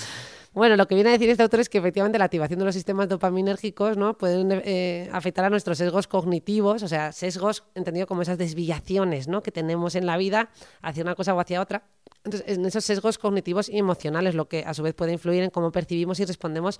[0.52, 2.74] Bueno, lo que viene a decir este autor es que efectivamente la activación de los
[2.74, 4.18] sistemas dopaminérgicos ¿no?
[4.18, 9.42] pueden eh, afectar a nuestros sesgos cognitivos, o sea, sesgos entendido como esas desviaciones ¿no?
[9.42, 10.50] que tenemos en la vida
[10.82, 11.84] hacia una cosa o hacia otra.
[12.22, 15.48] Entonces, en esos sesgos cognitivos y emocionales, lo que a su vez puede influir en
[15.48, 16.78] cómo percibimos y respondemos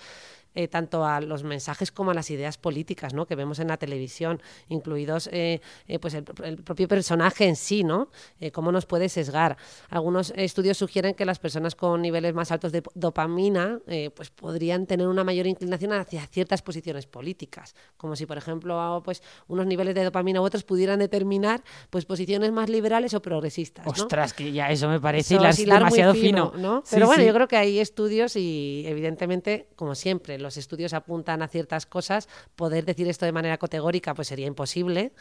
[0.55, 3.27] eh, tanto a los mensajes como a las ideas políticas ¿no?
[3.27, 7.85] que vemos en la televisión, incluidos eh, eh, pues el, el propio personaje en sí,
[7.85, 8.09] ¿no?
[8.39, 9.57] Eh, cómo nos puede sesgar.
[9.89, 14.87] Algunos estudios sugieren que las personas con niveles más altos de dopamina eh, pues podrían
[14.87, 19.95] tener una mayor inclinación hacia ciertas posiciones políticas, como si, por ejemplo, pues unos niveles
[19.95, 23.87] de dopamina u otros pudieran determinar pues posiciones más liberales o progresistas.
[23.87, 23.93] ¿no?
[23.93, 26.53] Ostras, que ya eso me parece parece hilar hilar demasiado fino.
[26.57, 26.83] ¿no?
[26.85, 27.27] Sí, Pero bueno, sí.
[27.29, 32.29] yo creo que hay estudios y evidentemente, como siempre, los estudios apuntan a ciertas cosas.
[32.57, 35.13] Poder decir esto de manera categórica pues sería imposible,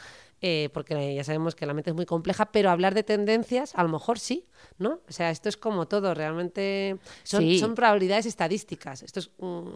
[0.42, 3.84] eh, porque ya sabemos que la mente es muy compleja, pero hablar de tendencias, a
[3.84, 4.46] lo mejor sí,
[4.78, 5.02] ¿no?
[5.08, 7.60] O sea, esto es como todo, realmente son, Sí.
[7.60, 9.04] son probabilidades estadísticas.
[9.04, 9.32] Esto es,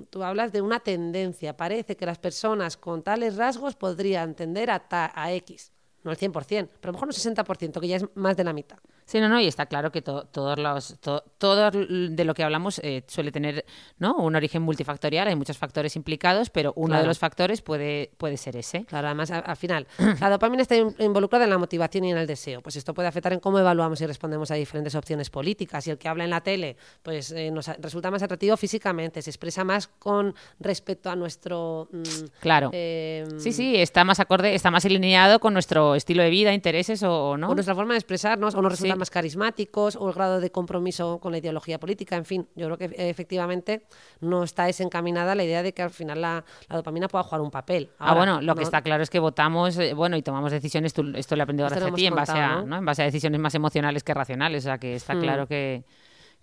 [0.10, 1.56] tú hablas de una tendencia.
[1.58, 5.72] Parece que las personas con tales rasgos podrían tender a, ta- a X.
[6.04, 8.52] No el 100%, pero a lo mejor un 60%, que ya es más de la
[8.54, 8.78] mitad.
[9.06, 12.44] Sí, no, no, y está claro que to- todos los, to- todo de lo que
[12.44, 13.66] hablamos eh, suele tener
[13.98, 14.16] ¿no?
[14.16, 17.02] un origen multifactorial, hay muchos factores implicados, pero uno Claro.
[17.04, 18.86] de los factores puede, puede ser ese.
[18.86, 19.88] Claro, además, a- al final,
[20.22, 22.62] la dopamina está in- involucrada en la motivación y en el deseo.
[22.62, 25.86] Pues esto puede afectar en cómo evaluamos y respondemos a diferentes opciones políticas.
[25.88, 29.30] Y el que habla en la tele, pues eh, nos resulta más atractivo físicamente, se
[29.30, 31.88] expresa más con respecto a nuestro.
[31.92, 32.02] mm,
[32.40, 32.70] Claro.
[32.74, 37.04] eh, Sí, sí, está más acorde, está más alineado con nuestro estilo de vida, intereses
[37.04, 37.50] o, o no.
[37.50, 38.93] O nuestra forma de expresarnos, o nos resultan Sí.
[38.96, 42.78] Más carismáticos, o el grado de compromiso con la ideología política, en fin, yo creo
[42.78, 43.86] que eh, efectivamente
[44.22, 47.52] no está desencaminada la idea de que al final la, la dopamina pueda jugar un
[47.52, 47.90] papel.
[48.00, 50.94] ah, Ahora, bueno, lo que está claro es que votamos, eh, bueno, y tomamos decisiones,
[50.94, 52.66] tú- esto lo he aprendido Esto lo gracias a hemos ti, en base, a, ¿no?
[52.68, 52.78] ¿no?
[52.78, 55.20] en base a decisiones más emocionales que racionales, o sea que está Mm.
[55.22, 55.84] claro que,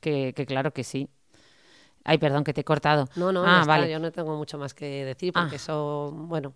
[0.01, 1.09] que, que claro que sí.
[2.05, 3.09] Ay, perdón, que te he cortado.
[3.17, 3.91] No, no, ah, ya está, vale.
[3.93, 5.57] yo no tengo mucho más que decir porque Ah.
[5.57, 6.55] eso, bueno,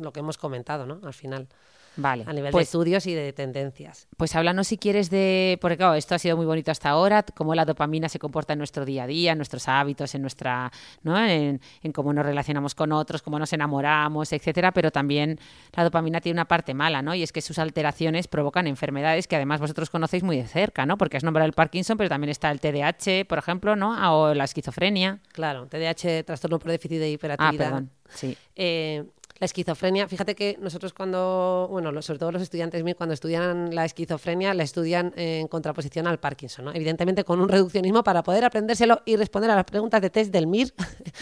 [0.00, 1.00] lo que hemos comentado, ¿no?
[1.02, 1.48] Al final,
[1.96, 2.24] Vale.
[2.26, 4.08] a nivel de pues, estudios y de tendencias.
[4.16, 7.54] Pues háblanos si quieres de, porque claro, esto ha sido muy bonito hasta ahora, cómo
[7.54, 10.70] la dopamina se comporta en nuestro día a día, en nuestros hábitos, en nuestra,
[11.02, 11.18] ¿no?
[11.18, 15.38] En, en cómo nos relacionamos con otros, cómo nos enamoramos, etcétera, pero también
[15.74, 17.14] la dopamina tiene una parte mala, ¿no?
[17.14, 20.98] Y es que sus alteraciones provocan enfermedades que además vosotros conocéis muy de cerca, ¿no?
[20.98, 23.94] Porque has nombrado el Parkinson, pero también está el TDAH, por ejemplo, ¿no?
[23.96, 25.20] Ah, O la esquizofrenia.
[25.32, 27.64] Claro, TDAH, trastorno por déficit de Ah, hiperactividad.
[27.66, 27.90] perdón.
[28.14, 28.36] Sí.
[28.56, 29.04] Eh,
[29.40, 33.84] la esquizofrenia, fíjate que nosotros cuando, bueno, sobre todo los estudiantes míos, cuando estudian la
[33.84, 36.72] esquizofrenia, la estudian en contraposición al Parkinson, ¿no?
[36.72, 40.46] Evidentemente con un reduccionismo para poder aprendérselo y responder a las preguntas de test del
[40.46, 40.72] MIR,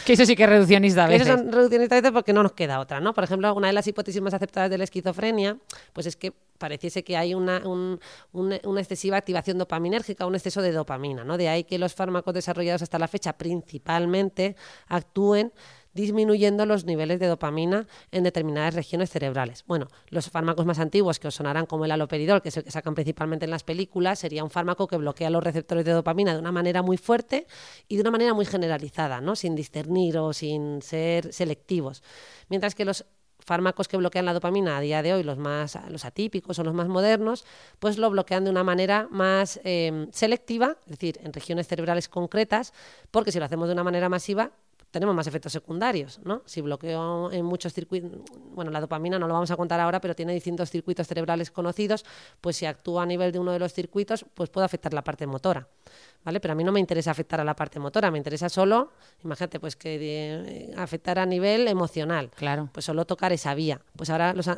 [0.04, 1.26] Que eso sí que es reduccionista a Que veces.
[1.28, 3.14] Esas son reduccionistas a veces porque no nos queda otra, ¿no?
[3.14, 5.56] Por ejemplo, una de las hipótesis más aceptadas de la esquizofrenia,
[5.94, 7.98] pues es que pareciese que hay una, un-
[8.32, 11.38] un- una excesiva activación dopaminérgica, un exceso de dopamina, ¿no?
[11.38, 14.54] De ahí que los fármacos desarrollados hasta la fecha principalmente
[14.86, 15.52] actúen
[15.95, 19.64] disminuyendo los niveles de dopamina en determinadas regiones cerebrales.
[19.66, 22.70] Bueno, los fármacos más antiguos que os sonarán como el aloperidol, que es el que
[22.70, 26.40] sacan principalmente en las películas, sería un fármaco que bloquea los receptores de dopamina de
[26.40, 27.47] una manera muy fuerte
[27.88, 29.36] y de una manera muy generalizada, ¿no?
[29.36, 32.03] Sin discernir o sin ser selectivos.
[32.49, 33.05] Mientras que los
[33.43, 36.74] fármacos que bloquean la dopamina a día de hoy, los más los atípicos o los
[36.74, 37.45] más modernos,
[37.78, 42.72] pues lo bloquean de una manera más eh, selectiva, es decir, en regiones cerebrales concretas,
[43.11, 44.53] porque si lo hacemos de una manera masiva,
[44.93, 46.43] tenemos más efectos secundarios, ¿no?
[46.45, 48.12] Si bloqueo en muchos circuitos,
[48.55, 52.05] bueno, la dopamina no lo vamos a contar ahora, pero tiene distintos circuitos cerebrales conocidos,
[52.40, 55.26] pues si actúa a nivel de uno de los circuitos, pues puede afectar la parte
[55.26, 55.66] motora,
[56.24, 56.40] ¿vale?
[56.40, 58.92] Pero a mí no me interesa afectar a la parte motora, me interesa solo,
[59.24, 62.68] imagínate, pues que eh, afectar a nivel emocional, Claro.
[62.72, 63.80] pues solo tocar esa vía.
[63.96, 64.48] Pues ahora los,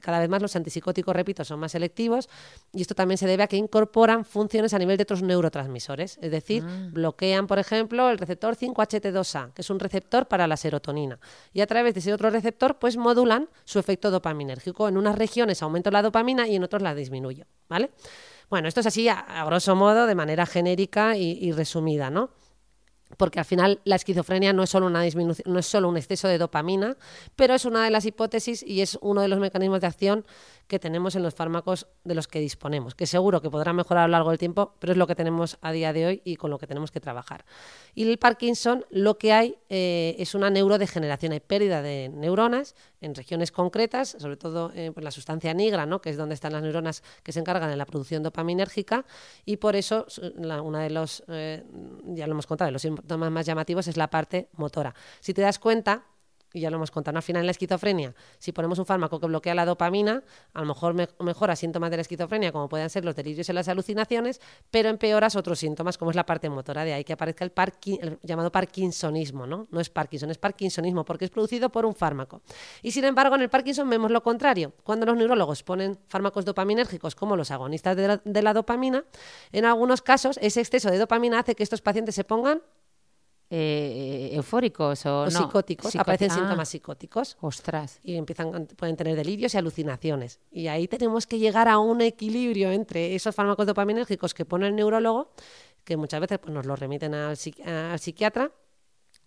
[0.00, 2.28] cada vez más los antipsicóticos, repito, son más selectivos
[2.72, 6.30] y esto también se debe a que incorporan funciones a nivel de otros neurotransmisores, es
[6.30, 11.18] decir, bloquean, por ejemplo, el receptor 5HT2A, que es un receptor para la serotonina,
[11.52, 14.88] y a través de ese otro receptor, pues modulan su efecto dopaminérgico.
[14.88, 17.90] En unas regiones aumento la dopamina y en otros la disminuyo, ¿vale?
[18.54, 22.30] Bueno, esto es así a, a grosso modo, de manera genérica y, resumida, ¿no?
[23.16, 26.28] porque al final la esquizofrenia no es solo una disminución, no es solo un exceso
[26.28, 26.96] de dopamina,
[27.36, 30.26] pero es una de las hipótesis y es uno de los mecanismos de acción
[30.66, 34.06] que tenemos en los fármacos de los que disponemos, que seguro que podrán mejorar a
[34.08, 36.50] lo largo del tiempo, pero es lo que tenemos a día de hoy y con
[36.50, 37.44] lo que tenemos que trabajar.
[37.94, 42.74] Y el Parkinson lo que hay eh, es una neurodegeneración, hay pérdida de neuronas
[43.04, 46.00] en regiones concretas, sobre todo eh, la sustancia negra, ¿no?
[46.00, 49.04] que es donde están las neuronas que se encargan de la producción dopaminérgica,
[49.44, 51.62] y por eso la- una de los, eh,
[52.06, 54.94] ya lo hemos contado, de los síntomas más llamativos es la parte motora.
[55.20, 56.04] Si te das cuenta,
[56.54, 59.26] y ya lo hemos contado, al final en la esquizofrenia, si ponemos un fármaco que
[59.26, 60.22] bloquea la dopamina,
[60.54, 63.52] a lo mejor me- mejora síntomas de la esquizofrenia, como pueden ser los delirios y
[63.52, 64.40] las alucinaciones,
[64.70, 67.52] pero empeoras otros síntomas, como es la parte motora, de ahí que aparezca el,
[68.22, 69.66] llamado parkinsonismo, ¿no?
[69.70, 72.40] No es Parkinson, es parkinsonismo, porque es producido por un fármaco.
[72.82, 74.72] Y sin embargo, en el Parkinson vemos lo contrario.
[74.84, 79.04] Cuando los neurólogos ponen fármacos dopaminérgicos, como los agonistas de la dopamina,
[79.50, 82.62] en algunos casos ese exceso de dopamina hace que estos pacientes se pongan
[83.50, 85.30] Eh, eufóricos o, o no?
[85.30, 88.00] psicóticos, aparecen ah, síntomas psicóticos Ostras.
[88.02, 90.40] y empiezan pueden tener delirios y alucinaciones.
[90.50, 94.74] Y ahí tenemos que llegar a un equilibrio entre esos fármacos dopaminérgicos que pone el
[94.74, 95.30] neurólogo,
[95.84, 98.50] que muchas veces pues, nos los remiten al, psiqui- al psiquiatra,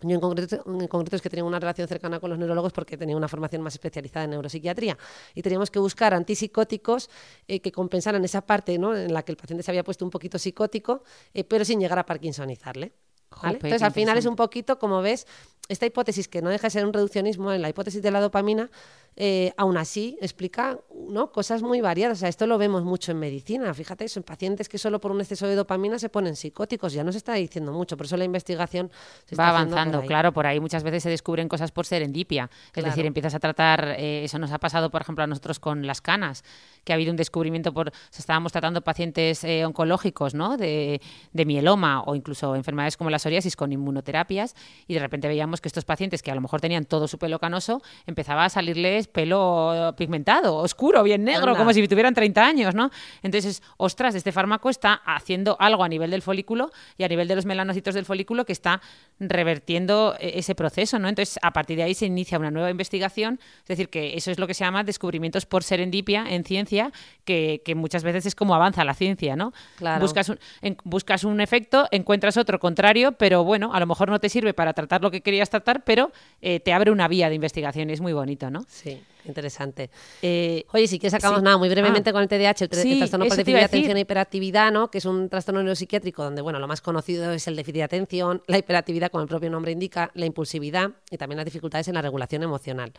[0.01, 2.97] Yo en concreto, en concreto es que tenía una relación cercana con los neurólogos porque
[2.97, 4.97] tenía una formación más especializada en neuropsiquiatría
[5.35, 7.09] y teníamos que buscar antipsicóticos
[7.47, 8.95] eh, que compensaran esa parte ¿no?
[8.95, 11.03] en la que el paciente se había puesto un poquito psicótico,
[11.33, 12.91] eh, pero sin llegar a parkinsonizarle.
[13.43, 15.27] Entonces, al final es un poquito, como ves,
[15.69, 18.69] esta hipótesis que no deja de ser un reduccionismo en la hipótesis de la dopamina,
[19.19, 21.31] eh, aún así explica ¿no?
[21.31, 22.17] cosas muy variadas.
[22.17, 23.73] O sea, esto lo vemos mucho en medicina.
[23.73, 26.93] Fíjate eso, en pacientes que solo por un exceso de dopamina se ponen psicóticos.
[26.93, 28.91] Ya no se está diciendo mucho, por eso la investigación
[29.25, 32.49] se está Va por avanzando, claro, por ahí muchas veces se descubren cosas por serendipia.
[32.67, 32.89] Es Claro.
[32.89, 35.99] decir, empiezas a tratar, eh, eso nos ha pasado, por ejemplo, a nosotros con las
[35.99, 36.43] canas,
[36.83, 40.57] que ha habido un descubrimiento por, o sea, estábamos tratando pacientes eh, oncológicos, ¿no?
[40.57, 41.01] De,
[41.33, 44.55] de mieloma o incluso enfermedades como la psoriasis con inmunoterapias
[44.87, 47.39] y de repente veíamos que estos pacientes que a lo mejor tenían todo su pelo
[47.39, 51.57] canoso, empezaba a salirles pelo pigmentado, oscuro, bien negro, Anda.
[51.59, 52.89] como si tuvieran 30 años, ¿no?
[53.23, 57.35] Entonces, ostras, este fármaco está haciendo algo a nivel del folículo y a nivel de
[57.35, 58.81] los melanocitos del folículo que está
[59.19, 61.07] revertiendo eh, ese proceso, ¿no?
[61.09, 64.39] Entonces, a partir de ahí se inicia una nueva investigación, es decir, que eso es
[64.39, 66.91] lo que se llama descubrimientos por serendipia en ciencia,
[67.25, 69.53] que, que muchas veces es como avanza la ciencia, ¿no?
[69.77, 70.01] Claro.
[70.01, 74.19] Buscas, un, en- buscas un efecto, encuentras otro contrario, pero bueno, a lo mejor no
[74.19, 77.35] te sirve para tratar lo que querías tratar, pero eh, te abre una vía de
[77.35, 78.61] investigación y es muy bonito, ¿no?
[78.67, 78.86] Sí,
[79.25, 79.89] interesante.
[80.21, 81.43] Eh, Oye, si quieres acabamos Sí.
[81.45, 82.13] nada muy brevemente Ah.
[82.13, 84.89] con el TDAH, el, el Sí, trastorno por déficit de atención e hiperactividad, ¿no?
[84.89, 88.41] que es un trastorno neuropsiquiátrico donde, bueno, lo más conocido es el déficit de atención,
[88.47, 92.01] la hiperactividad, como el propio nombre indica, la impulsividad y también las dificultades en la
[92.01, 92.93] regulación emocional.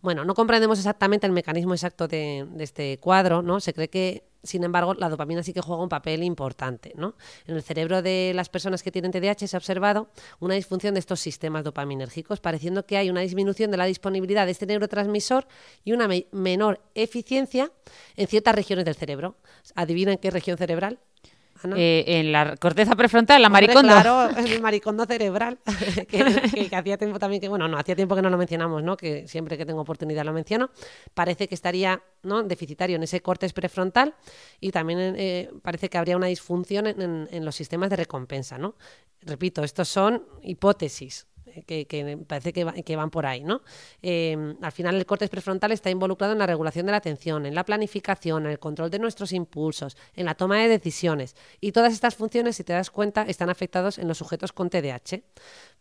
[0.00, 3.58] Bueno, no comprendemos exactamente el mecanismo exacto de, de este cuadro, ¿no?
[3.58, 6.92] Se cree que sin embargo, la dopamina sí que juega un papel importante.
[6.96, 7.14] ¿no?
[7.46, 10.08] En el cerebro de las personas que tienen TDAH se ha observado
[10.40, 14.52] una disfunción de estos sistemas dopaminérgicos, pareciendo que hay una disminución de la disponibilidad de
[14.52, 15.46] este neurotransmisor
[15.84, 17.70] y una me- menor eficiencia
[18.16, 19.36] en ciertas regiones del cerebro.
[19.74, 20.98] ¿Adivinen qué región cerebral?
[21.76, 23.92] Eh, en la corteza prefrontal, la Hombre, maricondo.
[23.92, 25.58] Claro, el maricondo cerebral,
[26.08, 26.18] que,
[26.52, 28.96] que- que hacía tiempo también que, bueno, no, hacía tiempo que no lo mencionamos, ¿no?
[28.96, 30.70] Que siempre que tengo oportunidad lo menciono.
[31.14, 32.42] Parece que estaría ¿no?
[32.42, 34.14] deficitario en ese córtex prefrontal
[34.60, 38.58] y también eh, parece que habría una disfunción en, en- en los sistemas de recompensa,
[38.58, 38.74] ¿no?
[39.22, 41.26] Repito, estos son hipótesis.
[41.66, 43.62] Que, parece que, va- que van por ahí, ¿no?
[44.02, 47.54] Eh, al final el córtex prefrontal está involucrado en la regulación de la atención, en
[47.54, 51.36] la planificación, en el control de nuestros impulsos, en la toma de decisiones.
[51.60, 55.22] Y todas estas funciones, si te das cuenta, están afectados en los sujetos con TDAH.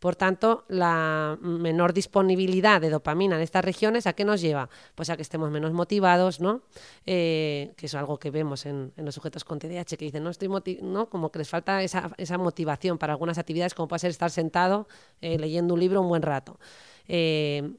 [0.01, 4.67] Por tanto, la menor disponibilidad de dopamina en estas regiones, ¿a qué nos lleva?
[4.95, 6.63] Pues a que estemos menos motivados, ¿no?
[7.05, 10.49] Eh, que es algo que vemos en, los sujetos con TDAH, que dicen, no estoy
[10.81, 11.07] ¿no?
[11.07, 14.87] Como que les falta esa, esa motivación para algunas actividades, como puede ser estar sentado
[15.21, 16.59] eh, leyendo un libro un buen rato.
[17.07, 17.71] Eh,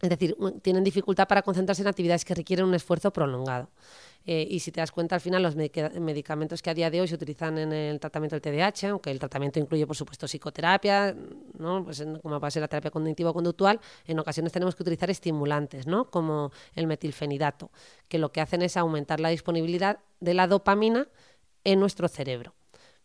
[0.00, 3.68] es decir, tienen dificultad para concentrarse en actividades que requieren un esfuerzo prolongado.
[4.26, 7.00] Eh, y si te das cuenta, al final los medica- medicamentos que a día de
[7.00, 11.16] hoy se utilizan en el tratamiento del TDAH, aunque el tratamiento incluye, por supuesto, psicoterapia,
[11.58, 11.82] ¿no?
[11.84, 16.10] pues como puede ser la terapia cognitivo-conductual, en ocasiones tenemos que utilizar estimulantes, ¿no?
[16.10, 17.70] como el metilfenidato,
[18.08, 21.08] que lo que hacen es aumentar la disponibilidad de la dopamina
[21.64, 22.54] en nuestro cerebro.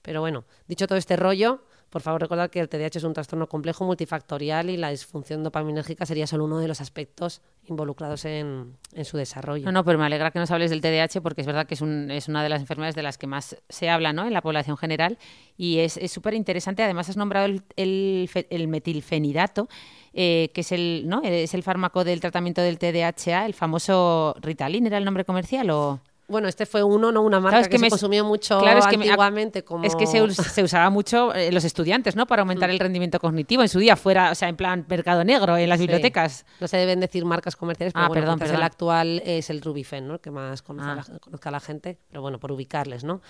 [0.01, 1.63] Pero bueno, dicho todo este rollo,
[1.93, 6.07] por favor recordad que el TDAH es un trastorno complejo multifactorial y la disfunción dopaminérgica
[6.07, 9.63] sería solo uno de los aspectos involucrados en, su desarrollo.
[9.65, 11.81] No, no, pero me alegra que nos hables del TDAH porque es verdad que es,
[11.81, 14.25] un- es una de las enfermedades de las que más se habla ¿no?
[14.25, 15.19] en la población general
[15.55, 16.81] y es súper interesante.
[16.81, 19.69] Además, has nombrado el metilfenidato,
[20.13, 21.21] eh, que es el, ¿no?
[21.23, 25.99] es el fármaco del tratamiento del TDAH, el famoso Ritalin, ¿era el nombre comercial o...?
[26.27, 28.59] Bueno, este fue uno, no una marca Claro, es que, que se me- consumió mucho
[28.59, 29.83] Claro, es que me- antiguamente como...
[29.83, 32.25] Es que se, us- se usaba mucho en los estudiantes, ¿no?
[32.27, 35.57] Para aumentar el rendimiento cognitivo en su día, fuera, o sea, en plan mercado negro,
[35.57, 35.83] en las Sí.
[35.83, 36.45] bibliotecas.
[36.61, 38.55] No se deben decir marcas comerciales, pero Ah, bueno, perdón, perdón.
[38.55, 40.19] el actual es el Rubifen, ¿no?
[40.21, 40.95] Que más conoce Ah.
[41.11, 43.21] la, conozca la gente, pero bueno, por ubicarles, ¿no?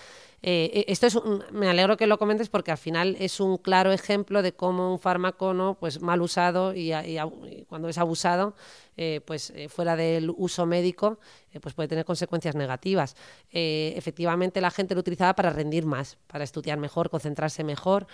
[0.42, 3.56] Eh, eh, esto es un- me alegro que lo comentes porque al final es un
[3.58, 5.74] claro ejemplo de cómo un fármaco, ¿no?
[5.74, 8.54] Pues mal usado y, y y cuando es abusado,
[8.96, 11.18] eh, pues eh, fuera del uso médico,
[11.52, 13.16] eh, pues puede tener consecuencias negativas.
[13.50, 18.06] Efectivamente, la gente lo utilizaba para rendir más, para estudiar mejor, concentrarse mejor.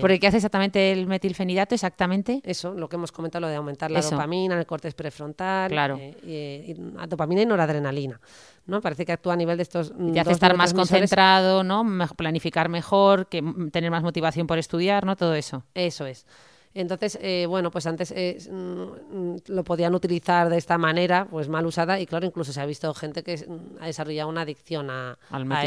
[0.00, 1.74] Porque ¿qué hace exactamente el metilfenidato?
[1.74, 2.40] Exactamente.
[2.44, 4.10] eso, lo que hemos comentado, lo de aumentar la Eso.
[4.12, 5.98] dopamina, el cortes prefrontal, Claro.
[5.98, 6.74] y-
[7.08, 8.20] dopamina y noradrenalina.
[8.66, 8.80] ¿no?
[8.80, 9.92] Parece que actúa a nivel de estos.
[10.12, 11.84] Te hace estar más concentrado, ¿no?
[12.16, 15.16] Planificar mejor, que tener más motivación por estudiar, ¿no?
[15.16, 15.64] Todo eso.
[15.74, 16.24] Eso es.
[16.72, 21.66] Entonces, eh, bueno, pues antes eh, mm, lo podían utilizar de esta manera, pues mal
[21.66, 25.18] usada, y claro, incluso se ha visto gente que mm, ha desarrollado una adicción a,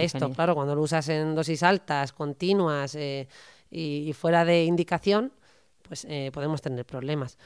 [0.02, 0.30] esto.
[0.32, 3.28] Claro, cuando lo usas en dosis altas, continuas eh,
[3.70, 5.34] y, y fuera de indicación,
[5.84, 7.38] pues eh, podemos tener problemas.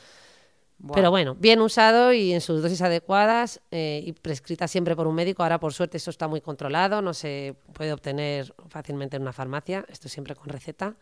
[0.94, 5.16] Pero bueno, bien usado y en sus dosis adecuadas eh, y prescrita siempre por un
[5.16, 5.42] médico.
[5.42, 9.86] Ahora, por suerte, eso está muy controlado, no se puede obtener fácilmente en una farmacia,
[9.90, 10.96] esto siempre con receta.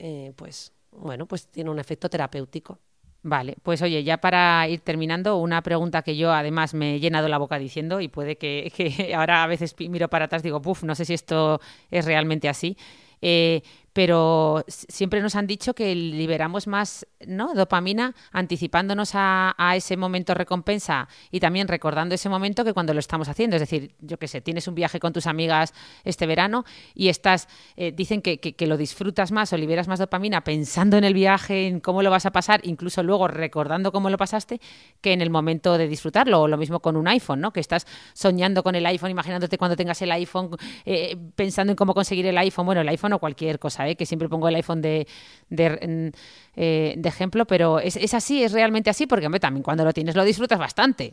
[0.00, 2.78] Eh, pues bueno, pues tiene un efecto terapéutico.
[3.22, 7.28] Vale, pues oye, ya para ir terminando, una pregunta que yo además me he llenado
[7.28, 10.62] la boca diciendo y puede que, que ahora a veces miro para atrás y digo,
[10.62, 11.60] puf, no sé si esto
[11.90, 12.78] es realmente así.
[13.22, 13.62] Eh,
[13.92, 17.54] pero siempre nos han dicho que liberamos más ¿no?
[17.54, 23.28] dopamina anticipándonos a, ese momento recompensa y también recordando ese momento que cuando lo estamos
[23.28, 23.56] haciendo.
[23.56, 25.74] Es decir, yo qué sé, tienes un viaje con tus amigas
[26.04, 26.64] este verano
[26.94, 31.04] y estás, eh, dicen que, que, lo disfrutas más o liberas más dopamina pensando en
[31.04, 34.60] el viaje, en cómo lo vas a pasar, incluso luego recordando cómo lo pasaste,
[35.00, 36.42] que en el momento de disfrutarlo.
[36.42, 37.52] O lo mismo con un iPhone, ¿no?
[37.52, 40.50] que estás soñando con el iPhone, imaginándote cuando tengas el iPhone,
[40.84, 43.96] eh, pensando en cómo conseguir el iPhone, bueno, el iPhone o cualquier cosa ¿eh?
[43.96, 45.06] que siempre pongo el iPhone de,
[45.48, 46.12] de,
[46.56, 50.24] eh, ejemplo, pero es, es, así, es realmente así, porque también cuando lo tienes lo
[50.24, 51.12] disfrutas bastante.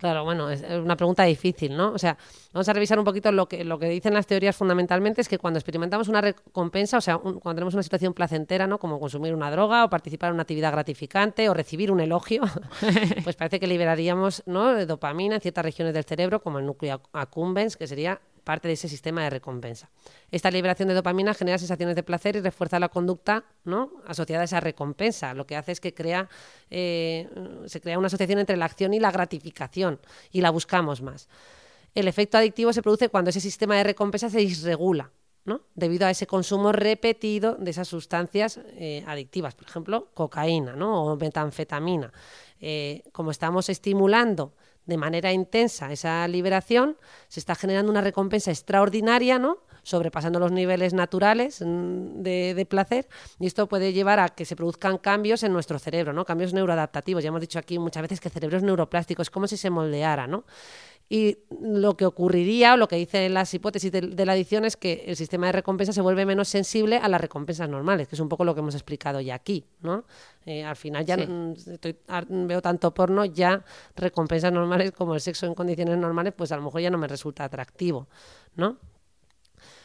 [0.00, 1.92] Claro, bueno, es una pregunta difícil, ¿no?
[1.92, 2.16] O sea,
[2.54, 5.36] vamos a revisar un poquito lo que, lo que dicen las teorías fundamentalmente, es que
[5.36, 8.78] cuando experimentamos una recompensa, o sea, cuando tenemos una situación placentera, ¿no?
[8.78, 12.40] Como consumir una droga o participar en una actividad gratificante o recibir un elogio,
[13.24, 14.86] pues parece que liberaríamos, ¿no?
[14.86, 18.88] Dopamina en ciertas regiones del cerebro, como el núcleo accumbens, que sería parte de ese
[18.88, 19.88] sistema de recompensa.
[20.32, 23.92] Esta liberación de dopamina genera sensaciones de placer y refuerza la conducta ¿no?
[24.08, 25.34] asociada a esa recompensa.
[25.34, 26.28] Lo que hace es que crea,
[26.68, 27.28] eh,
[27.66, 30.00] se crea una asociación entre la acción y la gratificación
[30.32, 31.28] y la buscamos más.
[31.94, 35.12] El efecto adictivo se produce cuando ese sistema de recompensa se disregula.
[35.44, 35.62] ¿no?
[35.74, 41.04] debido a ese consumo repetido de esas sustancias eh, adictivas, por ejemplo, cocaína ¿no?
[41.04, 42.12] o metanfetamina.
[42.60, 44.52] Eh, como estamos estimulando
[44.90, 49.58] de manera intensa esa liberación, se está generando una recompensa extraordinaria, ¿no?
[49.82, 54.98] sobrepasando los niveles naturales mm, de, placer y esto puede llevar a que se produzcan
[54.98, 56.24] cambios en nuestro cerebro, ¿no?
[56.24, 57.22] cambios neuroadaptativos.
[57.22, 59.70] Ya hemos dicho aquí muchas veces que el cerebro es neuroplástico, es como si se
[59.70, 60.26] moldeara.
[60.26, 60.44] ¿no?
[61.12, 65.02] Y lo que ocurriría, o lo que dicen las hipótesis de, la adicción, es que
[65.08, 68.28] el sistema de recompensa se vuelve menos sensible a las recompensas normales, que es un
[68.28, 69.64] poco lo que hemos explicado ya aquí.
[69.82, 70.04] ¿no?
[70.46, 73.64] Eh, al final ya veo tanto porno, ya
[73.96, 77.08] recompensas normales como el sexo en condiciones normales, pues a lo mejor ya no me
[77.08, 78.06] resulta atractivo.
[78.54, 78.76] ¿no?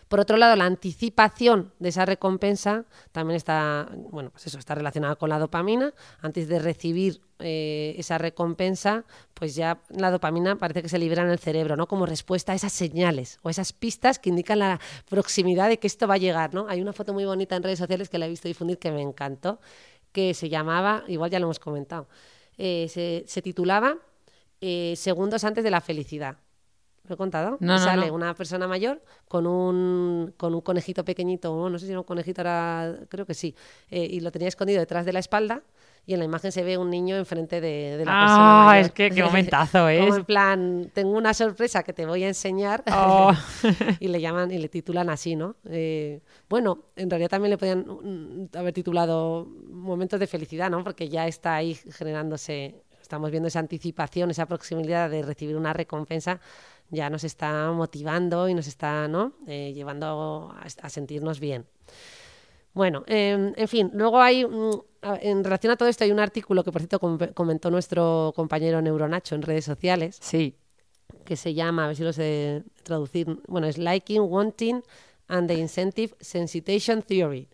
[0.07, 5.15] Por otro lado, la anticipación de esa recompensa también está, bueno, pues eso, está relacionada
[5.15, 5.93] con la dopamina.
[6.21, 9.03] Antes de recibir eh, esa recompensa,
[9.33, 11.87] pues ya la dopamina parece que se libera en el cerebro, ¿no?
[11.87, 14.79] Como respuesta a esas señales o esas pistas que indican la
[15.09, 16.67] proximidad de que esto va a llegar, ¿no?
[16.69, 19.01] Hay una foto muy bonita en redes sociales que la he visto difundir que me
[19.01, 19.59] encantó,
[20.11, 22.07] que se llamaba, igual ya lo hemos comentado,
[22.57, 23.97] eh, se, titulaba
[24.61, 26.37] eh, Segundos antes de la felicidad.
[27.07, 27.57] ¿Lo he contado?
[27.59, 31.99] No, Sale una persona mayor con un, con un conejito pequeñito, no sé si era
[31.99, 33.55] un conejito, era, creo que sí,
[33.89, 35.61] eh, y lo tenía escondido detrás de la espalda
[36.07, 38.91] y en la imagen se ve un niño enfrente de, de la persona ah, es
[38.91, 40.01] que qué momentazo es.
[40.01, 43.33] Como en plan, tengo una sorpresa que te voy a enseñar oh.
[43.99, 45.55] y le llaman y le titulan así, ¿no?
[45.67, 50.83] Eh, bueno, en realidad también le podían mm, haber titulado momentos de felicidad, ¿no?
[50.83, 56.39] Porque ya está ahí generándose, estamos viendo esa anticipación, esa proximidad de recibir una recompensa
[56.89, 59.33] ya nos está motivando y nos está ¿no?
[59.47, 61.65] Eh, llevando a, sentirnos bien.
[62.73, 64.81] Bueno, em, en fin, luego hay, mm,
[65.21, 66.99] en relación a todo esto, hay un artículo que por cierto
[67.33, 70.17] comentó nuestro compañero Neuronacho en redes sociales.
[70.21, 70.55] Sí.
[71.23, 74.83] Que se llama, a ver si lo sé traducir, bueno, es Liking, Wanting
[75.27, 77.47] and the Incentive Sensitization Theory,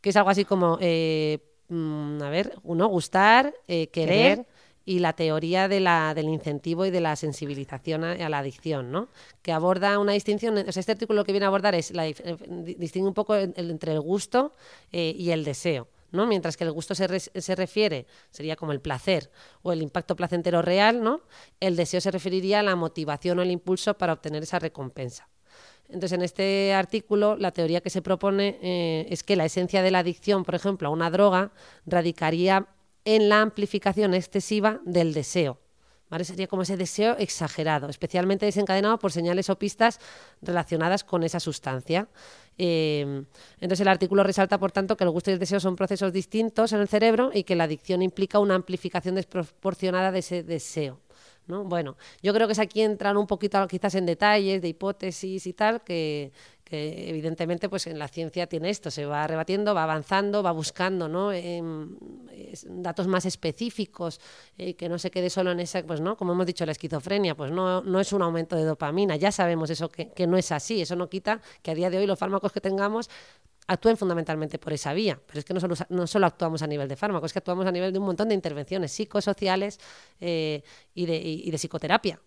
[0.00, 1.38] que es algo así como, eh,
[1.68, 4.46] mm, a ver, uno, gustar, eh, querer
[4.84, 9.08] y la teoría de la, del incentivo y de la sensibilización a, la adicción, ¿no?
[9.42, 12.16] que aborda una distinción, este artículo lo que viene a abordar es, la, eh,
[12.78, 14.52] distingue un poco entre el gusto
[14.92, 15.88] eh, y el deseo.
[16.12, 16.26] ¿no?
[16.26, 19.30] Mientras que el gusto se, se, refiere, sería como el placer
[19.62, 21.22] o el impacto placentero real, ¿no?
[21.60, 25.28] el deseo se referiría a la motivación o el impulso para obtener esa recompensa.
[25.88, 29.90] Entonces, en este artículo, la teoría que se propone eh, es que la esencia de
[29.90, 31.52] la adicción, por ejemplo, a una droga,
[31.84, 32.66] radicaría
[33.04, 35.58] en la amplificación excesiva del deseo.
[36.10, 36.24] ¿Vale?
[36.24, 39.98] Sería como ese deseo exagerado, especialmente desencadenado por señales o pistas
[40.42, 42.08] relacionadas con esa sustancia.
[42.58, 43.24] Eh,
[43.54, 46.72] entonces el artículo resalta, por tanto, que el gusto y el deseo son procesos distintos
[46.72, 51.00] en el cerebro y que la adicción implica una amplificación desproporcionada de ese deseo.
[51.46, 51.64] ¿no?
[51.64, 55.52] Bueno, yo creo que es aquí entrar un poquito quizás en detalles de hipótesis y
[55.52, 56.32] tal, que,
[56.64, 61.08] que evidentemente pues en la ciencia tiene esto, se va rebatiendo, va avanzando, va buscando
[61.08, 61.30] ¿no?
[61.30, 61.96] Em,
[62.66, 64.20] datos más específicos,
[64.56, 67.34] eh, que no se quede solo en esa, pues no, como hemos dicho, la esquizofrenia,
[67.34, 70.50] pues no, no es un aumento de dopamina, ya sabemos eso que, que no es
[70.52, 73.10] así, eso no quita que a día de hoy los fármacos que tengamos
[73.66, 75.18] actúen fundamentalmente por esa vía.
[75.26, 77.66] Pero es que no solo, no solo actuamos a nivel de fármacos, es que actuamos
[77.66, 79.80] a nivel de un montón de intervenciones psicosociales
[80.20, 80.62] eh,
[80.94, 82.20] y, de, y, de, psicoterapia.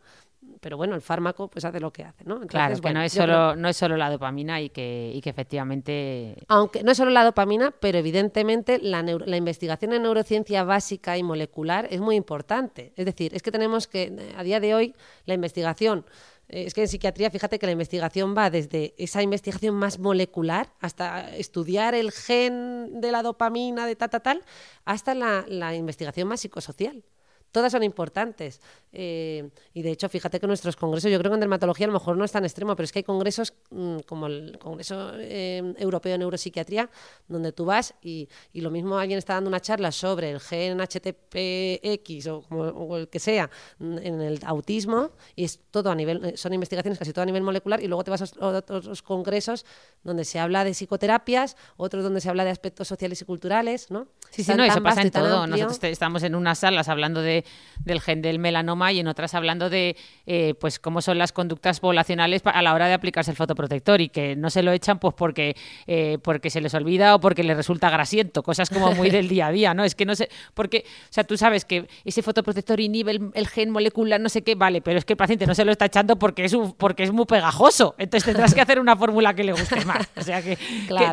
[0.60, 2.40] Pero bueno, el fármaco pues hace lo que hace, ¿no?
[2.42, 6.36] claro, que no, es solo, no es solo la dopamina y que, y que efectivamente...
[6.48, 11.24] Aunque no es solo la dopamina, pero evidentemente la, la investigación en neurociencia básica y
[11.24, 12.94] molecular es muy importante.
[12.96, 14.96] Es decir, es que tenemos que, a día de hoy,
[15.26, 16.06] la investigación
[16.50, 20.74] eh, es que en psiquiatría, fíjate que la investigación va desde esa investigación más molecular
[20.80, 24.44] hasta estudiar el gen de la dopamina, de tal, tal, tal,
[24.86, 27.04] hasta la, la investigación más psicosocial
[27.52, 28.62] todas son importantes.
[28.92, 31.94] Eh, y de hecho, fíjate que nuestros congresos, yo creo que en dermatología a lo
[31.94, 35.74] mejor no es tan extremo, pero es que hay congresos mm, como el Congreso eh,
[35.78, 36.90] Europeo de Neuropsiquiatría,
[37.28, 40.80] donde tú vas y, y, lo mismo alguien está dando una charla sobre el gen
[40.80, 46.24] HTPX o, como, el que sea mm, en el autismo, y es todo a nivel,
[46.26, 49.66] eh, son investigaciones casi todo a nivel molecular, y luego te vas a otros congresos
[50.04, 54.08] donde se habla de psicoterapias, otros donde se habla de aspectos sociales y culturales, ¿no?
[54.32, 55.48] Sí, sí, no, eso pasa en todo.
[55.48, 57.37] Nosotros estamos en unas salas hablando de
[57.84, 61.80] del gen del melanoma y en otras hablando de eh, pues cómo son las conductas
[61.80, 65.14] poblacionales a la hora de aplicarse el fotoprotector y que no se lo echan pues
[65.16, 65.56] porque,
[65.88, 69.48] eh, porque se les olvida o porque les resulta grasiento, cosas como muy del día
[69.48, 69.84] a día, ¿no?
[69.84, 73.70] Es que no sé, porque, o sea, tú sabes que ese fotoprotector inhibe el, gen
[73.70, 76.18] molecular, no sé qué, vale, pero es que el paciente no se lo está echando
[76.18, 79.84] porque es, porque es muy pegajoso, entonces tendrás que hacer una fórmula que le guste
[79.86, 80.08] más.
[80.16, 80.58] O sea que,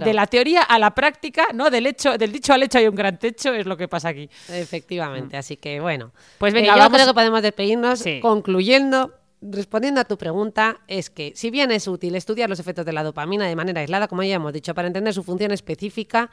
[0.04, 1.70] de la teoría a la práctica, ¿no?
[1.70, 4.28] Del hecho, del dicho al hecho hay un gran techo, es lo que pasa aquí.
[4.48, 6.12] Efectivamente, así que bueno.
[6.38, 9.12] Pues venga, eh, yo creo que podemos despedirnos concluyendo
[9.46, 13.02] respondiendo a tu pregunta, es que si bien es útil estudiar los efectos de la
[13.02, 16.30] dopamina de manera aislada, como ya hemos dicho, para entender su función específica,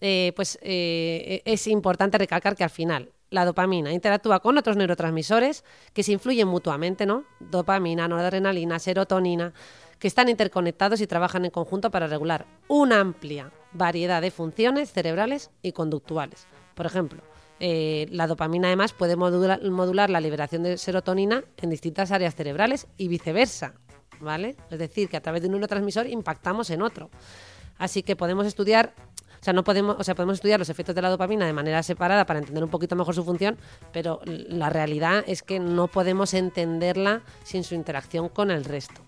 [0.00, 5.64] eh, pues eh, es importante recalcar que al final la dopamina interactúa con otros neurotransmisores
[5.92, 7.24] que se influyen mutuamente, ¿no?
[7.40, 9.52] Dopamina, noradrenalina, serotonina,
[9.98, 15.50] que están interconectados y trabajan en conjunto para regular una amplia variedad de funciones cerebrales
[15.62, 16.46] y conductuales.
[16.74, 17.22] Por ejemplo,
[17.60, 23.08] eh, la dopamina además puede modular, la liberación de serotonina en distintas áreas cerebrales y
[23.08, 23.74] viceversa,
[24.20, 24.56] ¿vale?
[24.70, 27.10] Es decir, que a través de un neurotransmisor impactamos en otro.
[27.78, 28.94] Así que podemos estudiar,
[29.40, 31.82] o sea, no podemos, o sea, podemos estudiar los efectos de la dopamina de manera
[31.82, 33.56] separada para entender un poquito mejor su función,
[33.92, 39.00] pero la realidad es que no podemos entenderla sin su interacción con el resto.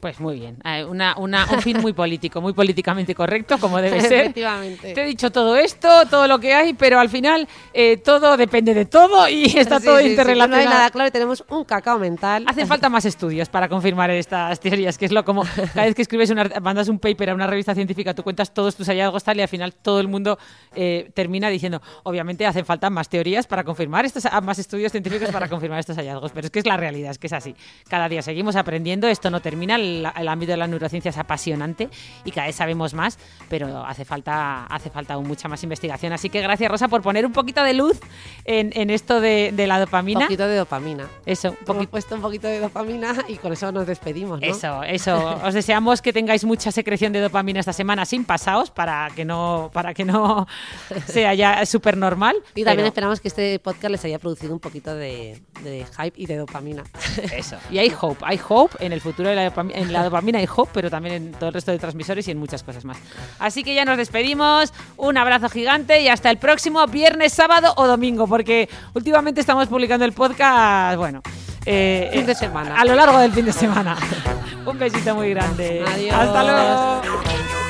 [0.00, 4.00] Pues muy bien, eh, una, una, un fin muy político, muy políticamente correcto, como debe
[4.00, 4.20] ser.
[4.22, 4.94] Efectivamente.
[4.94, 8.72] Te he dicho todo esto, todo lo que hay, pero al final eh, todo depende
[8.72, 10.48] de todo y está todo interrelacionado.
[10.48, 12.44] no hay nada claro, tenemos un cacao mental.
[12.46, 15.44] Hacen falta más estudios para confirmar estas teorías, que es lo como
[15.74, 18.74] cada vez que escribes una, mandas un paper a una revista científica, tú cuentas todos
[18.76, 20.38] tus hallazgos tal y al final todo el mundo
[20.74, 25.28] eh, termina diciendo, obviamente hacen falta más teorías para confirmar estos, ah, más estudios científicos
[25.30, 27.54] para confirmar estos hallazgos, pero es que es la realidad, es que es así.
[27.86, 31.88] Cada día seguimos aprendiendo, esto no termina el, ámbito de la neurociencia es apasionante
[32.24, 33.18] y cada vez sabemos más,
[33.48, 36.12] pero hace falta, hace falta aún mucha más investigación.
[36.12, 37.98] Así que gracias, Rosa, por poner un poquito de luz
[38.44, 40.20] en, esto de, la dopamina.
[40.20, 41.08] Un poquito de dopamina.
[41.26, 44.40] Eso, un puesto un poquito de dopamina y con eso nos despedimos.
[44.40, 44.46] ¿no?
[44.46, 45.40] Eso, eso.
[45.44, 49.70] Os deseamos que tengáis mucha secreción de dopamina esta semana sin pasaos para que no,
[49.72, 50.46] para que no
[51.06, 52.36] sea ya súper normal.
[52.54, 56.36] Y también esperamos que este podcast les haya producido un poquito de, hype y de
[56.36, 56.84] dopamina.
[57.32, 57.56] Eso.
[57.70, 59.44] Y hay hope, hay hope en el futuro de la
[59.80, 62.38] en la dopamina y hope, pero también en todo el resto de transmisores y en
[62.38, 62.98] muchas cosas más.
[63.38, 67.86] Así que ya nos despedimos, un abrazo gigante y hasta el próximo viernes, sábado o
[67.86, 71.22] domingo, porque últimamente estamos publicando el podcast, bueno,
[71.66, 72.80] eh, fin de semana.
[72.80, 73.96] A lo largo del fin de semana.
[74.66, 75.84] un besito muy grande.
[75.86, 76.14] Adiós.
[76.14, 77.69] Hasta luego.